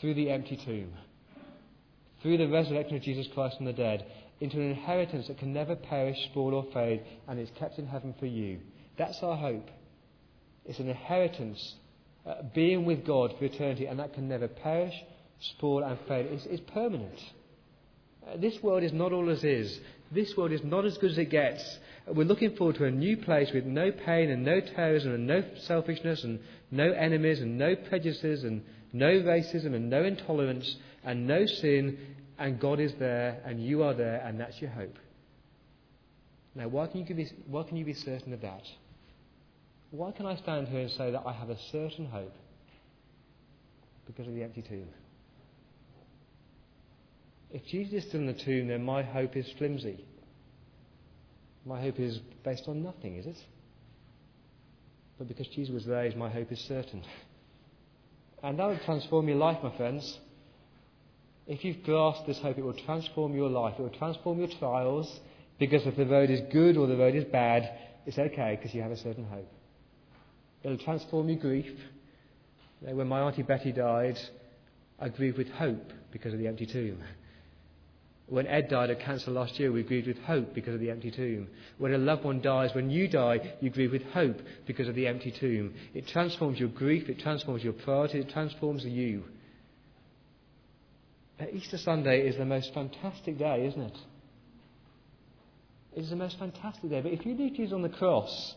through 0.00 0.14
the 0.14 0.30
empty 0.30 0.56
tomb 0.56 0.92
through 2.22 2.38
the 2.38 2.48
resurrection 2.48 2.96
of 2.96 3.02
Jesus 3.02 3.28
Christ 3.32 3.56
from 3.56 3.66
the 3.66 3.72
dead, 3.72 4.04
into 4.40 4.56
an 4.56 4.70
inheritance 4.70 5.28
that 5.28 5.38
can 5.38 5.52
never 5.52 5.76
perish, 5.76 6.16
spoil, 6.30 6.54
or 6.54 6.66
fade, 6.72 7.02
and 7.26 7.38
is 7.38 7.50
kept 7.58 7.78
in 7.78 7.86
heaven 7.86 8.14
for 8.18 8.26
you. 8.26 8.58
That's 8.96 9.18
our 9.22 9.36
hope. 9.36 9.68
It's 10.64 10.78
an 10.78 10.88
inheritance, 10.88 11.74
uh, 12.26 12.42
being 12.54 12.84
with 12.84 13.06
God 13.06 13.34
for 13.38 13.44
eternity, 13.44 13.86
and 13.86 13.98
that 13.98 14.14
can 14.14 14.28
never 14.28 14.48
perish, 14.48 14.94
spoil, 15.40 15.84
and 15.84 15.98
fade. 16.06 16.26
It's, 16.26 16.46
it's 16.46 16.70
permanent. 16.72 17.18
Uh, 18.26 18.36
this 18.36 18.62
world 18.62 18.82
is 18.82 18.92
not 18.92 19.12
all 19.12 19.30
as 19.30 19.44
is. 19.44 19.78
This 20.10 20.36
world 20.36 20.52
is 20.52 20.64
not 20.64 20.84
as 20.84 20.96
good 20.98 21.10
as 21.10 21.18
it 21.18 21.30
gets. 21.30 21.78
We're 22.06 22.24
looking 22.24 22.56
forward 22.56 22.76
to 22.76 22.86
a 22.86 22.90
new 22.90 23.16
place 23.16 23.50
with 23.52 23.64
no 23.64 23.92
pain 23.92 24.30
and 24.30 24.44
no 24.44 24.60
terrorism 24.60 25.14
and 25.14 25.26
no 25.26 25.44
selfishness 25.62 26.24
and 26.24 26.40
no 26.70 26.90
enemies 26.92 27.40
and 27.40 27.58
no 27.58 27.76
prejudices 27.76 28.44
and 28.44 28.64
no 28.92 29.08
racism 29.08 29.74
and 29.74 29.90
no 29.90 30.04
intolerance 30.04 30.76
and 31.04 31.26
no 31.26 31.44
sin, 31.46 31.98
and 32.38 32.58
God 32.60 32.80
is 32.80 32.92
there, 32.98 33.40
and 33.44 33.62
you 33.62 33.82
are 33.82 33.94
there, 33.94 34.22
and 34.24 34.40
that's 34.40 34.60
your 34.60 34.70
hope. 34.70 34.96
Now, 36.54 36.68
why 36.68 36.86
can 36.86 37.06
you 37.06 37.26
why 37.46 37.62
can 37.64 37.76
you 37.76 37.84
be 37.84 37.94
certain 37.94 38.32
of 38.32 38.40
that? 38.40 38.62
Why 39.90 40.10
can 40.12 40.26
I 40.26 40.36
stand 40.36 40.68
here 40.68 40.80
and 40.80 40.90
say 40.90 41.10
that 41.10 41.22
I 41.24 41.32
have 41.32 41.50
a 41.50 41.58
certain 41.70 42.06
hope? 42.06 42.34
Because 44.06 44.26
of 44.26 44.34
the 44.34 44.42
empty 44.42 44.62
tomb. 44.62 44.88
If 47.50 47.64
Jesus 47.66 48.04
is 48.04 48.14
in 48.14 48.26
the 48.26 48.34
tomb, 48.34 48.68
then 48.68 48.84
my 48.84 49.02
hope 49.02 49.36
is 49.36 49.50
flimsy. 49.56 50.04
My 51.64 51.80
hope 51.80 51.98
is 51.98 52.18
based 52.44 52.64
on 52.68 52.82
nothing, 52.82 53.16
is 53.16 53.26
it? 53.26 53.36
But 55.18 55.28
because 55.28 55.48
Jesus 55.48 55.72
was 55.72 55.86
raised, 55.86 56.16
my 56.16 56.30
hope 56.30 56.52
is 56.52 56.60
certain. 56.60 57.02
And 58.42 58.58
that 58.58 58.66
will 58.66 58.78
transform 58.84 59.28
your 59.28 59.38
life, 59.38 59.58
my 59.62 59.76
friends. 59.76 60.18
If 61.46 61.64
you've 61.64 61.82
grasped 61.82 62.26
this 62.26 62.38
hope, 62.38 62.58
it 62.58 62.64
will 62.64 62.74
transform 62.74 63.34
your 63.34 63.48
life. 63.48 63.74
It 63.78 63.82
will 63.82 63.98
transform 63.98 64.38
your 64.38 64.48
trials 64.58 65.20
because 65.58 65.86
if 65.86 65.96
the 65.96 66.06
road 66.06 66.30
is 66.30 66.40
good 66.52 66.76
or 66.76 66.86
the 66.86 66.96
road 66.96 67.14
is 67.14 67.24
bad, 67.24 67.68
it's 68.06 68.18
okay 68.18 68.56
because 68.56 68.74
you 68.74 68.82
have 68.82 68.92
a 68.92 68.96
certain 68.96 69.24
hope. 69.24 69.50
It'll 70.62 70.78
transform 70.78 71.28
your 71.28 71.38
grief. 71.38 71.66
When 72.80 73.08
my 73.08 73.20
Auntie 73.20 73.42
Betty 73.42 73.72
died, 73.72 74.18
I 75.00 75.08
grieved 75.08 75.38
with 75.38 75.48
hope 75.48 75.92
because 76.12 76.32
of 76.32 76.38
the 76.38 76.46
empty 76.46 76.66
tomb. 76.66 77.02
When 78.28 78.46
Ed 78.46 78.68
died 78.68 78.90
of 78.90 78.98
cancer 78.98 79.30
last 79.30 79.58
year, 79.58 79.72
we 79.72 79.82
grieved 79.82 80.06
with 80.06 80.18
hope 80.18 80.54
because 80.54 80.74
of 80.74 80.80
the 80.80 80.90
empty 80.90 81.10
tomb. 81.10 81.48
When 81.78 81.94
a 81.94 81.98
loved 81.98 82.24
one 82.24 82.42
dies, 82.42 82.74
when 82.74 82.90
you 82.90 83.08
die, 83.08 83.54
you 83.60 83.70
grieve 83.70 83.92
with 83.92 84.04
hope 84.04 84.36
because 84.66 84.86
of 84.86 84.94
the 84.94 85.06
empty 85.06 85.32
tomb. 85.38 85.74
It 85.94 86.06
transforms 86.08 86.60
your 86.60 86.68
grief, 86.68 87.08
it 87.08 87.20
transforms 87.20 87.64
your 87.64 87.72
priorities, 87.72 88.26
it 88.26 88.30
transforms 88.30 88.84
you. 88.84 89.24
Easter 91.52 91.78
Sunday 91.78 92.26
is 92.26 92.36
the 92.36 92.44
most 92.44 92.74
fantastic 92.74 93.38
day, 93.38 93.66
isn't 93.66 93.80
it? 93.80 93.96
It 95.96 96.00
is 96.00 96.10
the 96.10 96.16
most 96.16 96.38
fantastic 96.38 96.90
day. 96.90 97.00
But 97.00 97.12
if 97.12 97.24
you 97.24 97.34
leave 97.34 97.54
Jesus 97.54 97.72
on 97.72 97.82
the 97.82 97.88
cross, 97.88 98.54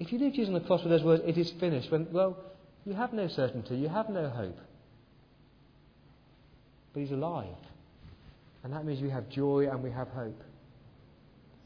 if 0.00 0.10
you 0.10 0.18
leave 0.18 0.32
Jesus 0.32 0.48
on 0.48 0.54
the 0.54 0.66
cross 0.66 0.82
with 0.82 0.90
those 0.90 1.04
words, 1.04 1.22
it 1.24 1.38
is 1.38 1.52
finished, 1.60 1.92
when, 1.92 2.08
well, 2.12 2.36
You 2.84 2.92
have 2.94 3.12
no 3.12 3.28
certainty, 3.28 3.76
you 3.76 3.88
have 3.88 4.10
no 4.10 4.28
hope. 4.28 4.58
But 6.92 7.00
He's 7.00 7.12
alive. 7.12 7.56
And 8.64 8.72
that 8.72 8.84
means 8.84 9.02
we 9.02 9.10
have 9.10 9.28
joy 9.28 9.68
and 9.70 9.82
we 9.82 9.90
have 9.90 10.08
hope. 10.08 10.40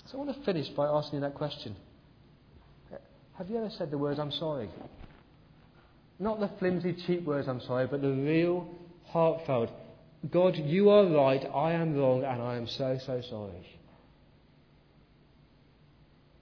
So 0.06 0.18
I 0.18 0.24
want 0.24 0.36
to 0.36 0.44
finish 0.44 0.68
by 0.70 0.86
asking 0.86 1.18
you 1.18 1.20
that 1.20 1.34
question. 1.34 1.76
Have 3.36 3.48
you 3.48 3.56
ever 3.56 3.70
said 3.70 3.92
the 3.92 3.98
words, 3.98 4.18
I'm 4.18 4.32
sorry? 4.32 4.68
Not 6.18 6.40
the 6.40 6.50
flimsy, 6.58 6.96
cheap 7.06 7.24
words, 7.24 7.46
I'm 7.46 7.60
sorry, 7.60 7.86
but 7.86 8.02
the 8.02 8.10
real, 8.10 8.68
heartfelt, 9.06 9.70
God, 10.30 10.56
you 10.56 10.90
are 10.90 11.06
right, 11.06 11.44
I 11.54 11.72
am 11.72 11.96
wrong, 11.96 12.24
and 12.24 12.42
I 12.42 12.56
am 12.56 12.66
so, 12.66 12.98
so 13.06 13.22
sorry. 13.30 13.78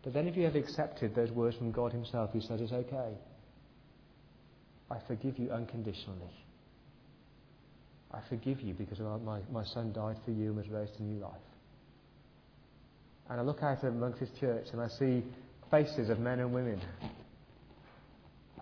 But 0.02 0.14
then 0.14 0.26
if 0.26 0.36
you 0.36 0.44
have 0.44 0.56
accepted 0.56 1.14
those 1.14 1.30
words 1.30 1.56
from 1.56 1.72
God 1.72 1.92
Himself, 1.92 2.30
who 2.32 2.40
says 2.40 2.60
it's 2.62 2.72
okay, 2.72 3.12
I 4.90 4.96
forgive 5.06 5.38
you 5.38 5.50
unconditionally. 5.50 6.32
I 8.12 8.20
forgive 8.28 8.60
you 8.60 8.74
because 8.74 9.00
my, 9.00 9.40
my 9.52 9.64
son 9.64 9.92
died 9.92 10.16
for 10.24 10.30
you 10.30 10.48
and 10.48 10.56
was 10.56 10.68
raised 10.68 10.96
to 10.96 11.02
new 11.02 11.20
life. 11.20 11.32
And 13.28 13.40
I 13.40 13.42
look 13.42 13.62
out 13.62 13.82
amongst 13.82 14.20
this 14.20 14.30
church 14.38 14.68
and 14.72 14.80
I 14.80 14.88
see 14.88 15.24
faces 15.70 16.08
of 16.08 16.18
men 16.18 16.40
and 16.40 16.52
women. 16.52 16.80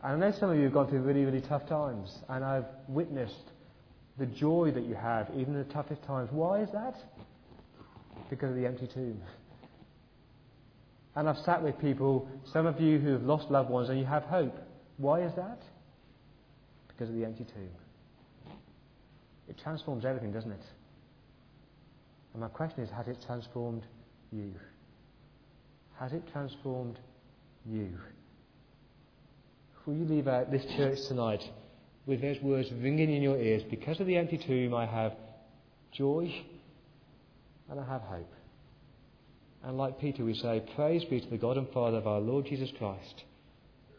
And 0.03 0.23
I 0.23 0.27
know 0.31 0.37
some 0.39 0.51
of 0.51 0.57
you 0.57 0.65
have 0.65 0.73
gone 0.73 0.89
through 0.89 1.01
really, 1.01 1.25
really 1.25 1.41
tough 1.41 1.67
times, 1.67 2.19
and 2.29 2.45
I've 2.45 2.67
witnessed 2.89 3.51
the 4.19 4.27
joy 4.27 4.71
that 4.75 4.85
you 4.85 4.95
have, 4.95 5.31
even 5.37 5.55
in 5.55 5.67
the 5.67 5.73
toughest 5.73 6.03
times. 6.05 6.31
Why 6.31 6.61
is 6.61 6.71
that? 6.73 6.95
Because 8.29 8.51
of 8.51 8.57
the 8.57 8.67
empty 8.67 8.87
tomb. 8.87 9.21
And 11.17 11.29
I've 11.29 11.39
sat 11.39 11.63
with 11.63 11.79
people, 11.79 12.29
some 12.53 12.67
of 12.67 12.81
you 12.81 12.99
who 12.99 13.13
have 13.13 13.23
lost 13.23 13.51
loved 13.51 13.71
ones, 13.71 13.89
and 13.89 13.99
you 13.99 14.05
have 14.05 14.25
hope. 14.25 14.55
Why 14.99 15.23
is 15.23 15.35
that? 15.37 15.61
Because 16.89 17.09
of 17.09 17.15
the 17.15 17.25
empty 17.25 17.45
tomb. 17.45 17.71
It 19.49 19.59
transforms 19.63 20.05
everything, 20.05 20.33
doesn't 20.33 20.53
it? 20.53 20.65
And 22.33 22.41
my 22.41 22.49
question 22.49 22.83
is 22.83 22.91
has 22.91 23.09
it 23.09 23.19
transformed 23.27 23.83
you? 24.33 24.53
Has 25.99 26.13
it 26.13 26.23
transformed 26.33 26.99
you? 27.65 27.91
Will 29.87 29.95
you 29.95 30.05
leave 30.05 30.29
out 30.29 30.51
this 30.51 30.65
church 30.77 30.99
tonight 31.09 31.43
with 32.07 32.21
those 32.21 32.41
words 32.41 32.71
ringing 32.73 33.15
in 33.15 33.23
your 33.23 33.37
ears? 33.37 33.63
Because 33.71 34.01
of 34.01 34.07
the 34.07 34.17
empty 34.17 34.39
tomb, 34.39 34.75
I 34.75 34.87
have 34.87 35.13
joy 35.93 36.35
and 37.71 37.79
I 37.79 37.85
have 37.85 38.01
hope. 38.03 38.33
And 39.63 39.79
like 39.79 40.01
Peter, 40.01 40.25
we 40.25 40.35
say, 40.35 40.63
Praise 40.75 41.05
be 41.05 41.21
to 41.21 41.31
the 41.31 41.39
God 41.39 41.57
and 41.57 41.69
Father 41.71 41.99
of 41.99 42.07
our 42.07 42.21
Lord 42.21 42.47
Jesus 42.47 42.71
Christ. 42.77 43.25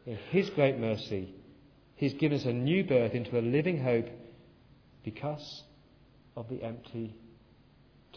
In 0.06 0.18
His 0.30 0.50
great 0.52 0.78
mercy, 0.78 1.34
He's 1.96 2.14
given 2.14 2.38
us 2.38 2.46
a 2.46 2.54
new 2.54 2.84
birth 2.84 3.14
into 3.14 3.40
a 3.40 3.42
living 3.42 3.82
hope 3.82 4.08
because 5.06 5.64
of 6.36 6.50
the 6.50 6.62
empty 6.64 7.16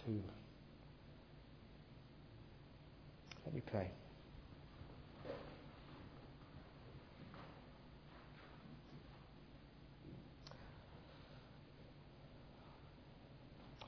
tomb. 0.05 0.25
Let 3.45 3.55
me 3.55 3.63
pray. 3.71 3.91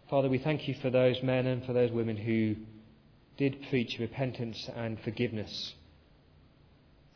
Father, 0.08 0.28
we 0.28 0.38
thank 0.38 0.68
you 0.68 0.74
for 0.82 0.90
those 0.90 1.22
men 1.22 1.46
and 1.46 1.64
for 1.64 1.72
those 1.72 1.90
women 1.90 2.16
who 2.16 2.56
did 3.38 3.56
preach 3.70 3.96
repentance 3.98 4.68
and 4.76 4.98
forgiveness. 5.00 5.72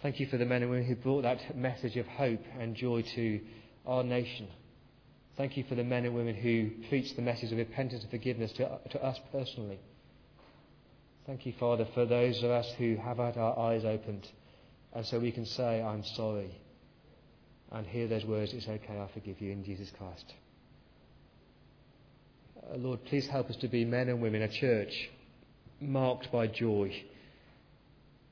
Thank 0.00 0.20
you 0.20 0.26
for 0.26 0.38
the 0.38 0.44
men 0.44 0.62
and 0.62 0.70
women 0.70 0.86
who 0.86 0.94
brought 0.94 1.22
that 1.22 1.56
message 1.56 1.96
of 1.96 2.06
hope 2.06 2.42
and 2.58 2.74
joy 2.74 3.02
to 3.16 3.40
our 3.84 4.04
nation. 4.04 4.48
Thank 5.36 5.56
you 5.56 5.64
for 5.64 5.74
the 5.74 5.82
men 5.82 6.04
and 6.04 6.14
women 6.14 6.36
who 6.36 6.70
preach 6.88 7.16
the 7.16 7.22
message 7.22 7.50
of 7.50 7.58
repentance 7.58 8.02
and 8.02 8.10
forgiveness 8.10 8.52
to, 8.52 8.78
to 8.90 9.04
us 9.04 9.18
personally. 9.32 9.80
Thank 11.26 11.44
you, 11.44 11.54
Father, 11.58 11.86
for 11.92 12.06
those 12.06 12.42
of 12.44 12.50
us 12.50 12.70
who 12.78 12.96
have 12.96 13.16
had 13.16 13.36
our 13.36 13.58
eyes 13.58 13.84
opened, 13.84 14.28
and 14.92 15.04
so 15.04 15.18
we 15.18 15.32
can 15.32 15.44
say, 15.44 15.82
I'm 15.82 16.04
sorry, 16.04 16.50
and 17.72 17.84
hear 17.84 18.06
those 18.06 18.24
words, 18.24 18.52
it's 18.52 18.68
okay, 18.68 19.00
I 19.00 19.08
forgive 19.12 19.40
you 19.40 19.50
in 19.50 19.64
Jesus 19.64 19.90
Christ. 19.98 20.34
Uh, 22.62 22.76
Lord, 22.76 23.04
please 23.06 23.26
help 23.26 23.50
us 23.50 23.56
to 23.56 23.68
be 23.68 23.84
men 23.84 24.08
and 24.08 24.20
women, 24.20 24.42
a 24.42 24.48
church 24.48 25.10
marked 25.80 26.30
by 26.30 26.46
joy, 26.46 26.94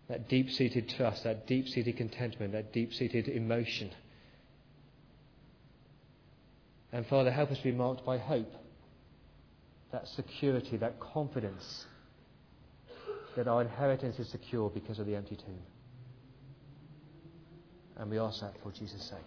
that 0.08 0.28
deep 0.28 0.50
seated 0.50 0.88
trust, 0.90 1.24
that 1.24 1.48
deep 1.48 1.66
seated 1.66 1.96
contentment, 1.96 2.52
that 2.52 2.72
deep 2.72 2.94
seated 2.94 3.26
emotion 3.26 3.90
and 6.92 7.06
Father, 7.06 7.30
help 7.30 7.50
us 7.50 7.58
be 7.58 7.72
marked 7.72 8.04
by 8.04 8.18
hope, 8.18 8.52
that 9.92 10.06
security, 10.08 10.76
that 10.76 11.00
confidence 11.00 11.86
that 13.36 13.48
our 13.48 13.62
inheritance 13.62 14.18
is 14.18 14.28
secure 14.28 14.68
because 14.68 14.98
of 14.98 15.06
the 15.06 15.16
empty 15.16 15.36
tomb. 15.36 15.62
And 17.96 18.10
we 18.10 18.18
ask 18.18 18.40
that 18.40 18.54
for 18.62 18.72
Jesus' 18.72 19.08
sake. 19.08 19.18